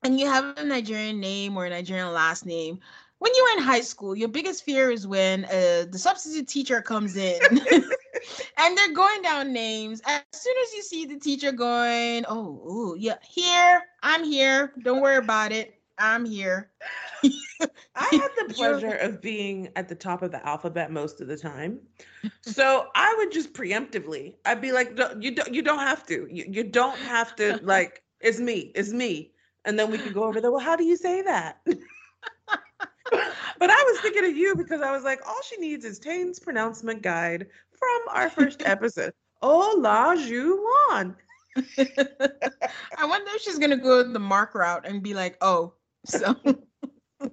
[0.02, 2.78] and you have a Nigerian name or a Nigerian last name,
[3.18, 7.16] when you're in high school, your biggest fear is when uh, the substitute teacher comes
[7.16, 7.40] in
[8.58, 10.00] and they're going down names.
[10.06, 14.72] As soon as you see the teacher going, oh, ooh, yeah, here, I'm here.
[14.82, 15.73] Don't worry about it.
[15.98, 16.70] I'm here.
[17.94, 21.36] I had the pleasure of being at the top of the alphabet most of the
[21.36, 21.80] time.
[22.40, 26.26] So I would just preemptively, I'd be like, you don't, you don't have to.
[26.30, 29.32] You, you don't have to, like, it's me, it's me.
[29.66, 30.50] And then we could go over there.
[30.50, 31.60] Well, how do you say that?
[31.66, 31.76] but
[33.70, 37.02] I was thinking of you because I was like, all she needs is Tayne's pronouncement
[37.02, 37.46] guide
[37.78, 39.12] from our first episode.
[39.42, 41.14] Oh la Juan.
[42.96, 45.74] I wonder if she's gonna go the mark route and be like, oh,
[46.04, 46.36] so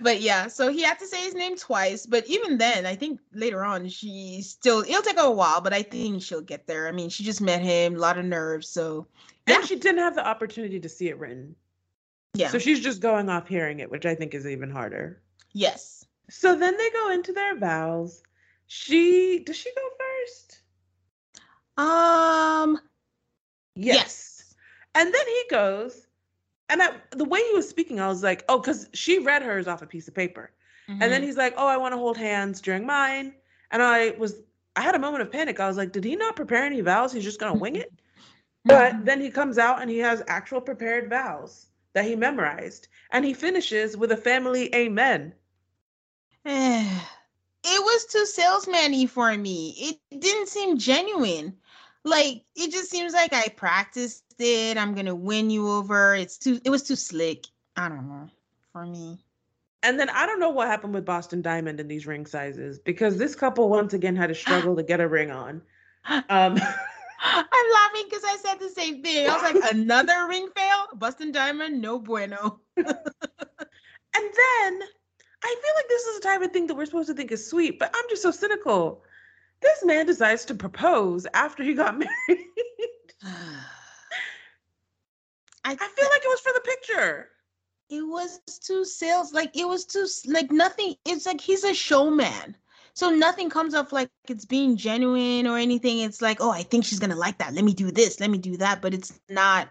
[0.00, 2.06] but yeah, so he had to say his name twice.
[2.06, 5.72] But even then, I think later on she still it'll take her a while, but
[5.72, 6.88] I think she'll get there.
[6.88, 9.06] I mean, she just met him, a lot of nerves, so
[9.46, 9.56] yeah.
[9.56, 11.54] And she didn't have the opportunity to see it written.
[12.34, 12.48] Yeah.
[12.48, 15.20] So she's just going off hearing it, which I think is even harder.
[15.52, 16.04] Yes.
[16.28, 18.22] So then they go into their vows.
[18.66, 20.62] She does she go first?
[21.76, 22.78] Um
[23.74, 23.96] yes.
[23.96, 24.54] yes.
[24.94, 26.06] And then he goes,
[26.70, 29.66] and I, the way he was speaking, I was like, oh, because she read hers
[29.66, 30.52] off a piece of paper.
[30.88, 31.02] Mm-hmm.
[31.02, 31.26] And then mm-hmm.
[31.26, 33.34] he's like, oh, I want to hold hands during mine.
[33.72, 34.36] And I was,
[34.76, 35.58] I had a moment of panic.
[35.58, 37.12] I was like, did he not prepare any vows?
[37.12, 37.92] He's just going to wing it.
[38.66, 39.04] But mm-hmm.
[39.04, 42.88] then he comes out and he has actual prepared vows that he memorized.
[43.10, 45.32] And he finishes with a family amen.
[46.44, 47.02] it
[47.64, 49.98] was too salesman for me.
[50.10, 51.56] It didn't seem genuine.
[52.04, 54.76] Like it just seems like I practiced it.
[54.76, 56.14] I'm gonna win you over.
[56.14, 57.46] It's too it was too slick.
[57.76, 58.28] I don't know.
[58.72, 59.18] For me.
[59.82, 63.16] And then I don't know what happened with Boston Diamond in these ring sizes because
[63.16, 65.62] this couple once again had to struggle to get a ring on.
[66.30, 66.58] Um
[67.22, 69.28] I'm laughing because I said the same thing.
[69.28, 70.86] I was like, another ring fail?
[70.94, 72.60] Boston Diamond, no bueno.
[72.76, 74.80] and then
[75.42, 77.46] I feel like this is the type of thing that we're supposed to think is
[77.46, 79.02] sweet, but I'm just so cynical.
[79.60, 82.46] This man decides to propose after he got married.
[85.62, 87.28] I, I feel like it was for the picture.
[87.90, 90.94] It was too sales, like it was too like nothing.
[91.04, 92.56] It's like he's a showman.
[92.94, 95.98] So nothing comes off like it's being genuine or anything.
[95.98, 97.52] It's like, oh, I think she's gonna like that.
[97.54, 98.20] Let me do this.
[98.20, 98.80] Let me do that.
[98.80, 99.68] But it's not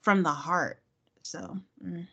[0.00, 0.80] from the heart.
[1.22, 1.58] So.
[1.84, 2.06] Mm.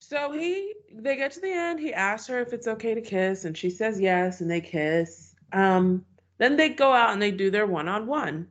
[0.00, 1.80] So he, they get to the end.
[1.80, 5.33] He asks her if it's okay to kiss, and she says yes, and they kiss.
[5.54, 6.04] Um,
[6.38, 8.48] then they go out and they do their one-on-one.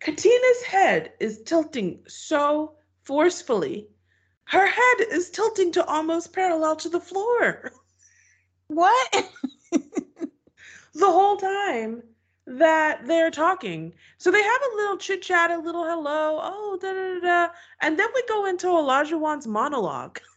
[0.00, 3.88] Katina's head is tilting so forcefully.
[4.44, 7.72] Her head is tilting to almost parallel to the floor.
[8.68, 9.30] What?
[9.72, 12.02] the whole time
[12.46, 13.94] that they're talking.
[14.18, 17.98] So they have a little chit chat, a little hello, oh, da da da, and
[17.98, 20.20] then we go into Olajuwon's monologue.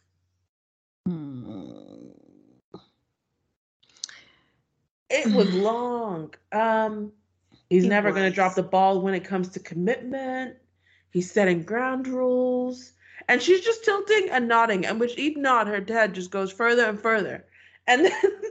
[5.09, 6.33] It was long.
[6.51, 7.11] Um,
[7.69, 10.55] he's it never going to drop the ball when it comes to commitment.
[11.11, 12.93] He's setting ground rules.
[13.27, 16.85] And she's just tilting and nodding, and with each nod, her head just goes further
[16.85, 17.45] and further.
[17.85, 18.41] And then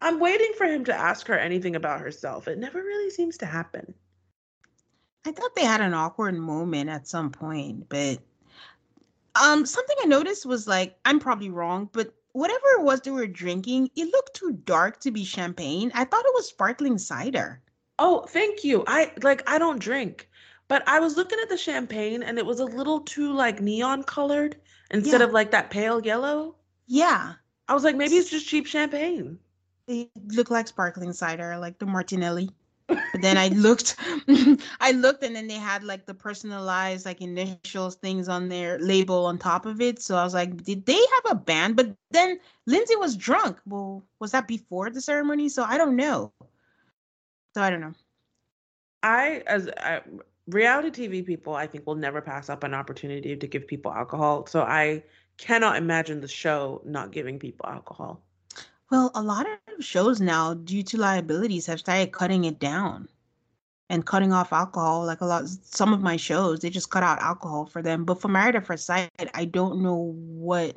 [0.00, 2.48] I'm waiting for him to ask her anything about herself.
[2.48, 3.94] It never really seems to happen.
[5.24, 8.18] I thought they had an awkward moment at some point, but
[9.40, 13.26] um something I noticed was like I'm probably wrong, but whatever it was they were
[13.26, 15.90] drinking, it looked too dark to be champagne.
[15.94, 17.60] I thought it was sparkling cider.
[17.98, 18.84] Oh, thank you.
[18.86, 20.28] I like I don't drink,
[20.68, 24.02] but I was looking at the champagne and it was a little too like neon
[24.02, 24.56] colored
[24.90, 25.26] instead yeah.
[25.26, 26.56] of like that pale yellow.
[26.86, 27.34] Yeah.
[27.68, 29.38] I was like maybe it's just cheap champagne.
[29.86, 32.50] It looked like sparkling cider, like the Martinelli.
[33.12, 33.96] But then I looked,
[34.80, 39.26] I looked, and then they had like the personalized like initials things on their label
[39.26, 40.02] on top of it.
[40.02, 41.76] So I was like, did they have a band?
[41.76, 43.58] But then Lindsey was drunk.
[43.66, 45.48] Well, was that before the ceremony?
[45.48, 46.32] So I don't know.
[47.54, 47.94] So I don't know.
[49.02, 50.00] I as I,
[50.46, 54.46] reality TV people, I think will never pass up an opportunity to give people alcohol.
[54.46, 55.02] So I
[55.38, 58.22] cannot imagine the show not giving people alcohol.
[58.92, 63.08] Well, a lot of shows now, due to liabilities, have started cutting it down
[63.88, 65.06] and cutting off alcohol.
[65.06, 68.04] Like a lot, some of my shows, they just cut out alcohol for them.
[68.04, 70.76] But for Married at First Sight, I don't know what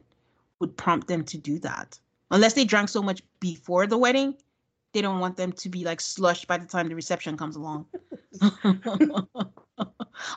[0.62, 2.00] would prompt them to do that.
[2.32, 4.36] Unless they drank so much before the wedding,
[4.94, 7.86] they don't want them to be like slushed by the time the reception comes along.
[8.64, 9.28] oh,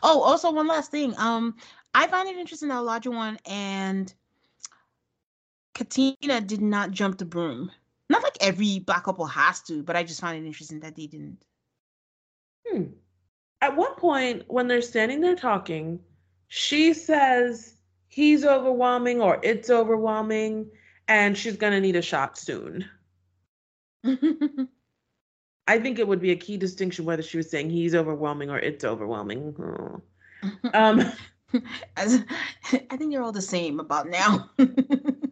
[0.03, 1.15] also one last thing.
[1.17, 1.55] Um,
[1.95, 4.13] I find it interesting that Olajuwon and
[5.79, 7.71] Katina did not jump the broom.
[8.11, 11.07] Not like every black couple has to, but I just found it interesting that they
[11.07, 11.45] didn't.
[12.67, 12.83] Hmm.
[13.61, 16.01] At one point, when they're standing there talking,
[16.49, 17.75] she says
[18.09, 20.69] he's overwhelming or it's overwhelming,
[21.07, 22.85] and she's gonna need a shot soon.
[24.05, 28.59] I think it would be a key distinction whether she was saying he's overwhelming or
[28.59, 29.55] it's overwhelming.
[29.61, 30.03] Oh.
[30.75, 31.13] Um,
[31.97, 32.25] As,
[32.91, 34.51] I think you're all the same about now.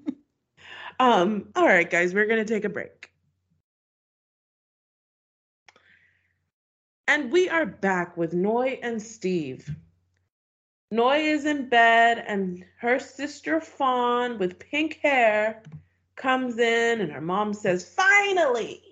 [1.01, 3.11] um, all right, guys, we're gonna take a break.
[7.09, 9.75] And we are back with Noi and Steve.
[10.91, 15.63] Noi is in bed, and her sister Fawn with pink hair
[16.17, 18.83] comes in, and her mom says, Finally!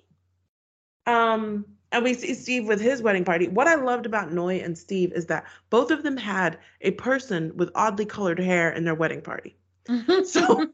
[1.07, 3.49] Um, and we see Steve with his wedding party.
[3.49, 7.57] What I loved about Noi and Steve is that both of them had a person
[7.57, 9.57] with oddly colored hair in their wedding party.
[10.25, 10.73] So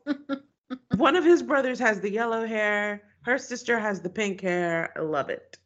[0.97, 4.93] one of his brothers has the yellow hair, her sister has the pink hair.
[4.97, 5.59] I love it.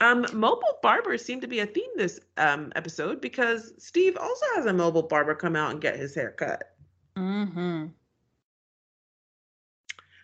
[0.00, 4.66] Um, mobile barbers seem to be a theme this um, episode because Steve also has
[4.66, 6.74] a mobile barber come out and get his hair cut.
[7.16, 7.86] mm-hmm.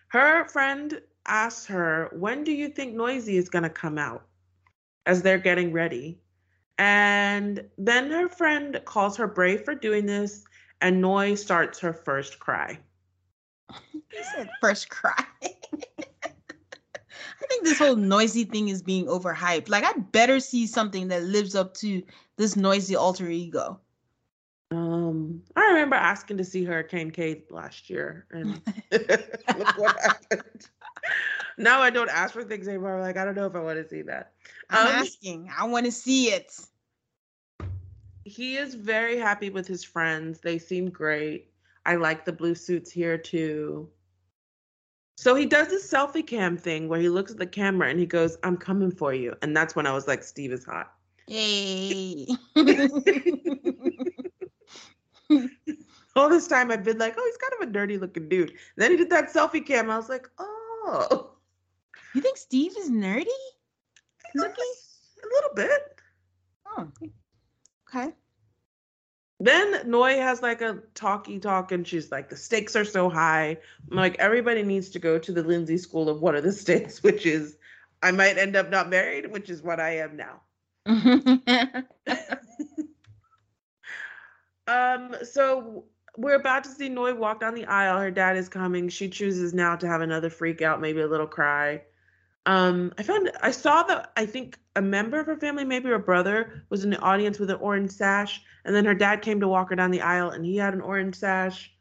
[0.09, 4.27] Her friend asks her, When do you think Noisy is going to come out?
[5.07, 6.19] As they're getting ready.
[6.77, 10.43] And then her friend calls her brave for doing this,
[10.81, 12.79] and Noi starts her first cry.
[13.91, 15.25] He said first cry.
[15.43, 19.69] I think this whole noisy thing is being overhyped.
[19.69, 22.01] Like, I better see something that lives up to
[22.37, 23.79] this noisy alter ego.
[24.71, 28.59] Um, I remember asking to see Hurricane Kate last year, and
[28.91, 30.67] look what happened.
[31.57, 32.99] Now I don't ask for things anymore.
[32.99, 34.31] Like I don't know if I want to see that.
[34.71, 35.51] I'm Um, asking.
[35.55, 36.57] I want to see it.
[38.25, 40.39] he is very happy with his friends.
[40.39, 41.52] They seem great.
[41.85, 43.89] I like the blue suits here too.
[45.17, 48.05] So he does this selfie cam thing where he looks at the camera and he
[48.05, 50.93] goes, "I'm coming for you," and that's when I was like, "Steve is hot."
[51.27, 52.27] Yay.
[56.15, 58.91] All this time I've been like, "Oh, he's kind of a dirty looking dude." Then
[58.91, 59.89] he did that selfie cam.
[59.89, 61.31] I was like, "Oh."
[62.13, 63.25] you think Steve is nerdy?
[64.35, 64.73] Looking?
[65.23, 65.95] a little bit.
[66.67, 66.87] Oh,
[67.87, 68.13] okay.
[69.43, 73.57] Then Noi has like a talky talk, and she's like, "The stakes are so high."
[73.91, 77.03] I'm like, everybody needs to go to the Lindsey School of what are the stakes,
[77.03, 77.57] which is
[78.01, 80.41] I might end up not married, which is what I am now.
[84.65, 85.83] Um, so
[86.15, 87.99] we're about to see Noi walk down the aisle.
[87.99, 88.87] Her dad is coming.
[88.87, 91.81] She chooses now to have another freak out, maybe a little cry.
[92.45, 95.99] Um, I found I saw that I think a member of her family, maybe her
[95.99, 99.47] brother, was in the audience with an orange sash, and then her dad came to
[99.47, 101.71] walk her down the aisle, and he had an orange sash.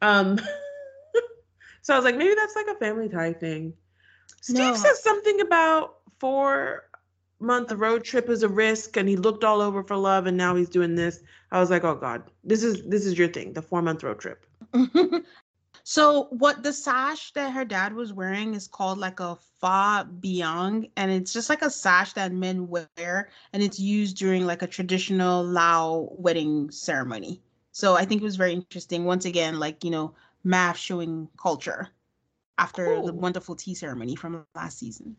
[0.00, 0.38] Um,
[1.82, 3.74] so I was like, maybe that's like a family tie thing.
[4.40, 4.74] Steve No.
[4.74, 6.84] says something about four
[7.40, 10.54] month road trip is a risk, and he looked all over for love, and now
[10.54, 11.20] he's doing this.
[11.52, 14.20] I was like, oh god, this is this is your thing, the four month road
[14.20, 14.46] trip.
[15.90, 20.90] so what the sash that her dad was wearing is called like a fa biang
[20.98, 24.66] and it's just like a sash that men wear and it's used during like a
[24.66, 27.40] traditional lao wedding ceremony
[27.72, 30.14] so i think it was very interesting once again like you know
[30.44, 31.88] MAFS showing culture
[32.58, 35.16] after the wonderful tea ceremony from last season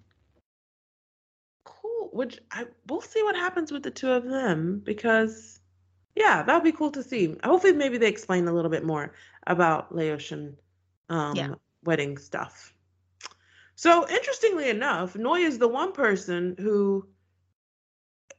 [1.63, 2.09] Cool.
[2.13, 5.59] Which I we'll see what happens with the two of them because
[6.15, 7.35] yeah, that would be cool to see.
[7.43, 9.13] Hopefully maybe they explain a little bit more
[9.49, 10.55] about Laotian
[11.09, 11.55] um Yeah.
[11.83, 12.73] wedding stuff.
[13.75, 17.07] So interestingly enough, Noi is the one person who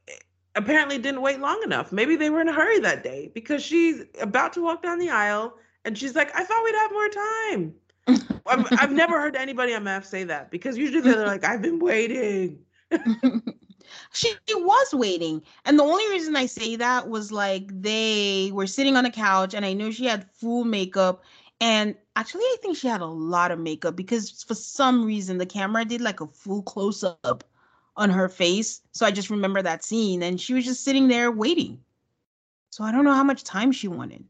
[0.07, 0.13] eh,
[0.55, 1.91] apparently didn't wait long enough.
[1.91, 5.09] Maybe they were in a hurry that day because she's about to walk down the
[5.09, 7.75] aisle and she's like, I thought we'd have more time.
[8.47, 11.79] I've, I've never heard anybody on MAFS say that because usually they're like, I've been
[11.79, 12.59] waiting.
[14.13, 18.95] she was waiting and the only reason i say that was like they were sitting
[18.95, 21.23] on a couch and i know she had full makeup
[21.59, 25.45] and actually i think she had a lot of makeup because for some reason the
[25.45, 27.43] camera did like a full close up
[27.97, 31.31] on her face so i just remember that scene and she was just sitting there
[31.31, 31.79] waiting
[32.69, 34.23] so i don't know how much time she wanted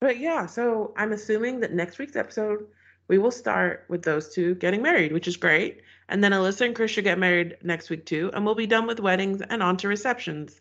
[0.00, 2.66] But yeah, so I'm assuming that next week's episode
[3.08, 5.82] we will start with those two getting married, which is great.
[6.10, 8.86] And then Alyssa and Chris should get married next week too, and we'll be done
[8.86, 10.60] with weddings and on to receptions.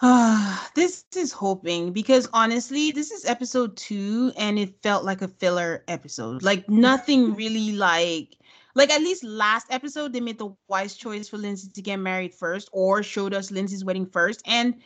[0.00, 5.28] Ah, this is hoping because honestly, this is episode two and it felt like a
[5.28, 6.42] filler episode.
[6.42, 8.36] Like nothing really like
[8.74, 12.32] like at least last episode they made the wise choice for Lindsey to get married
[12.32, 14.40] first or showed us Lindsey's wedding first.
[14.46, 14.76] And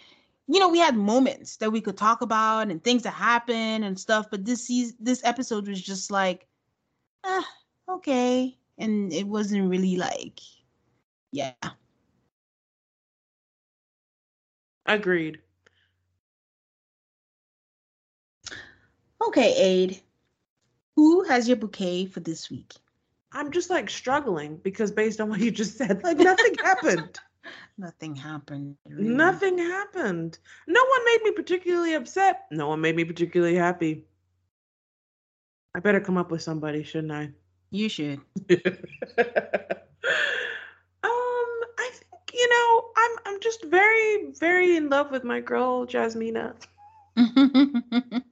[0.49, 3.99] you know, we had moments that we could talk about and things that happened and
[3.99, 4.29] stuff.
[4.31, 6.47] But this season, this episode was just like,
[7.25, 7.47] ah,
[7.89, 10.41] okay, and it wasn't really like,
[11.33, 11.53] yeah.
[14.87, 15.41] Agreed.
[19.27, 20.01] Okay, Aid.
[20.95, 22.75] Who has your bouquet for this week?
[23.33, 27.19] I'm just like struggling because based on what you just said, like nothing happened.
[27.77, 28.77] Nothing happened.
[28.89, 29.09] really.
[29.11, 30.39] Nothing happened.
[30.67, 32.47] No one made me particularly upset.
[32.51, 34.05] No one made me particularly happy.
[35.75, 37.31] I better come up with somebody, shouldn't I?
[37.71, 38.21] You should.
[38.51, 38.59] um,
[41.03, 46.55] I think you know, I'm I'm just very very in love with my girl Jasmina.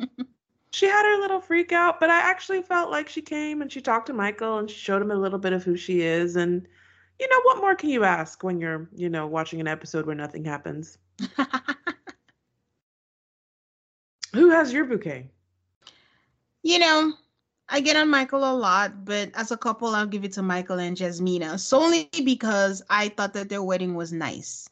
[0.75, 3.81] She had her little freak out, but I actually felt like she came and she
[3.81, 6.67] talked to Michael and she showed him a little bit of who she is and
[7.21, 10.17] you know what more can you ask when you're, you know, watching an episode where
[10.17, 10.99] nothing happens?
[14.33, 15.31] Who has your bouquet?
[16.65, 17.13] you know,
[17.69, 20.79] I get on Michael a lot, but as a couple, I'll give it to Michael
[20.79, 24.69] and Jasmina solely because I thought that their wedding was nice.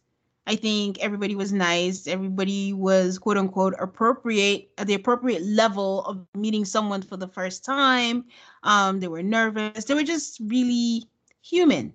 [0.46, 2.06] I think everybody was nice.
[2.06, 7.64] Everybody was quote unquote appropriate at the appropriate level of meeting someone for the first
[7.64, 8.24] time.
[8.64, 9.84] Um, they were nervous.
[9.84, 11.04] They were just really
[11.42, 11.94] human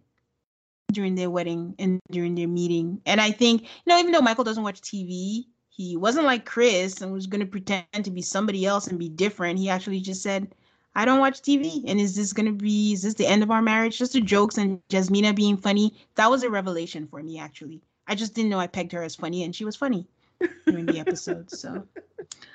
[0.93, 3.01] during their wedding and during their meeting.
[3.05, 7.01] And I think, you know, even though Michael doesn't watch TV, he wasn't like Chris
[7.01, 9.59] and was going to pretend to be somebody else and be different.
[9.59, 10.55] He actually just said,
[10.97, 11.83] I don't watch TV.
[11.85, 13.99] And is this going to be, is this the end of our marriage?
[13.99, 15.93] Just the jokes and Jasmina being funny.
[16.15, 17.81] That was a revelation for me, actually.
[18.07, 20.07] I just didn't know I pegged her as funny and she was funny
[20.65, 21.51] during the episode.
[21.51, 21.83] So,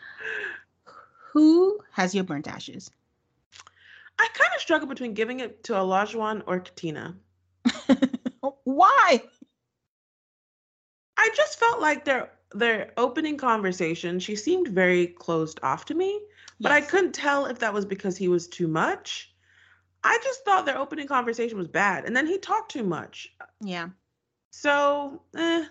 [1.32, 2.90] who has your burnt ashes?
[4.18, 7.16] I kind of struggle between giving it to Olajuwon or Katina.
[8.64, 9.22] Why?
[11.16, 16.20] I just felt like their their opening conversation, she seemed very closed off to me,
[16.62, 19.34] but I couldn't tell if that was because he was too much.
[20.04, 23.28] I just thought their opening conversation was bad, and then he talked too much.
[23.60, 23.90] Yeah.
[24.50, 25.64] So, eh.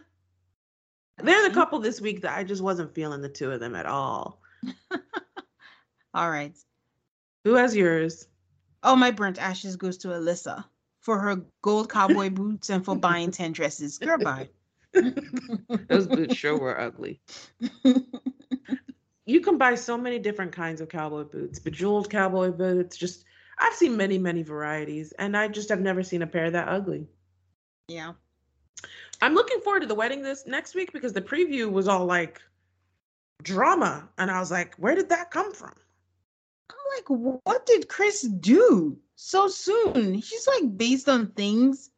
[1.24, 3.86] They're the couple this week that I just wasn't feeling the two of them at
[3.86, 4.42] all.
[6.14, 6.58] All right.
[7.44, 8.28] Who has yours?
[8.84, 10.66] Oh, my burnt ashes goes to Alyssa
[11.00, 13.98] for her gold cowboy boots and for buying 10 dresses.
[13.98, 14.50] Girl, bye.
[15.90, 17.22] Those boots sure were ugly.
[19.32, 22.98] You can buy so many different kinds of cowboy boots, bejeweled cowboy boots.
[22.98, 23.24] Just,
[23.58, 27.08] I've seen many, many varieties, and I just have never seen a pair that ugly.
[27.88, 28.14] yeah.
[29.22, 32.41] I'm looking forward to the wedding this next week because the preview was all like
[33.41, 35.74] drama, and I was like, where did that come from?
[36.70, 40.16] I'm like, what did Chris do so soon?
[40.16, 41.91] He's like based on things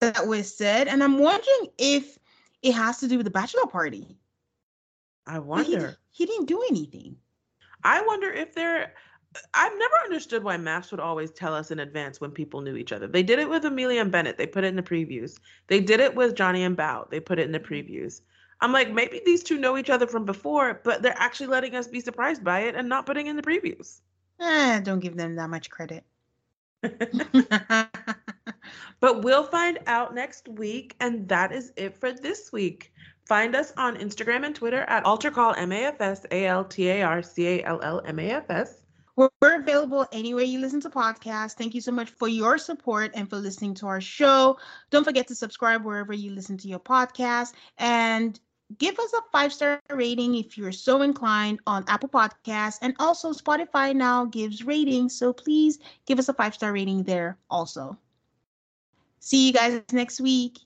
[0.00, 2.18] that were said, and I'm wondering if
[2.62, 4.16] it has to do with the bachelor party.
[5.26, 5.98] I wonder.
[6.12, 7.16] He didn't do anything.
[7.82, 8.94] I wonder if they're.
[9.54, 12.92] I've never understood why MAFS would always tell us in advance when people knew each
[12.92, 13.06] other.
[13.06, 14.36] They did it with Amelia and Bennett.
[14.36, 15.40] They put it in the previews.
[15.68, 17.08] They did it with Johnny and Bao.
[17.08, 18.20] They put it in the previews.
[18.60, 21.88] I'm like, maybe these two know each other from before, but they're actually letting us
[21.88, 24.02] be surprised by it and not putting in the previews.
[24.38, 26.04] Eh, don't give them that much credit.
[29.02, 32.92] But we'll find out next week, and that is it for this week.
[33.32, 37.46] Find us on Instagram and Twitter at AltarCall MAFS, A L T A R C
[37.48, 38.82] A L L M A F S.
[39.16, 41.54] We're, we're available anywhere you listen to podcasts.
[41.54, 44.58] Thank you so much for your support and for listening to our show.
[44.90, 48.38] Don't forget to subscribe wherever you listen to your podcast and
[48.76, 52.80] give us a five star rating if you're so inclined on Apple Podcasts.
[52.82, 55.16] And also, Spotify now gives ratings.
[55.18, 57.96] So please give us a five star rating there also.
[59.20, 60.58] See you guys next week.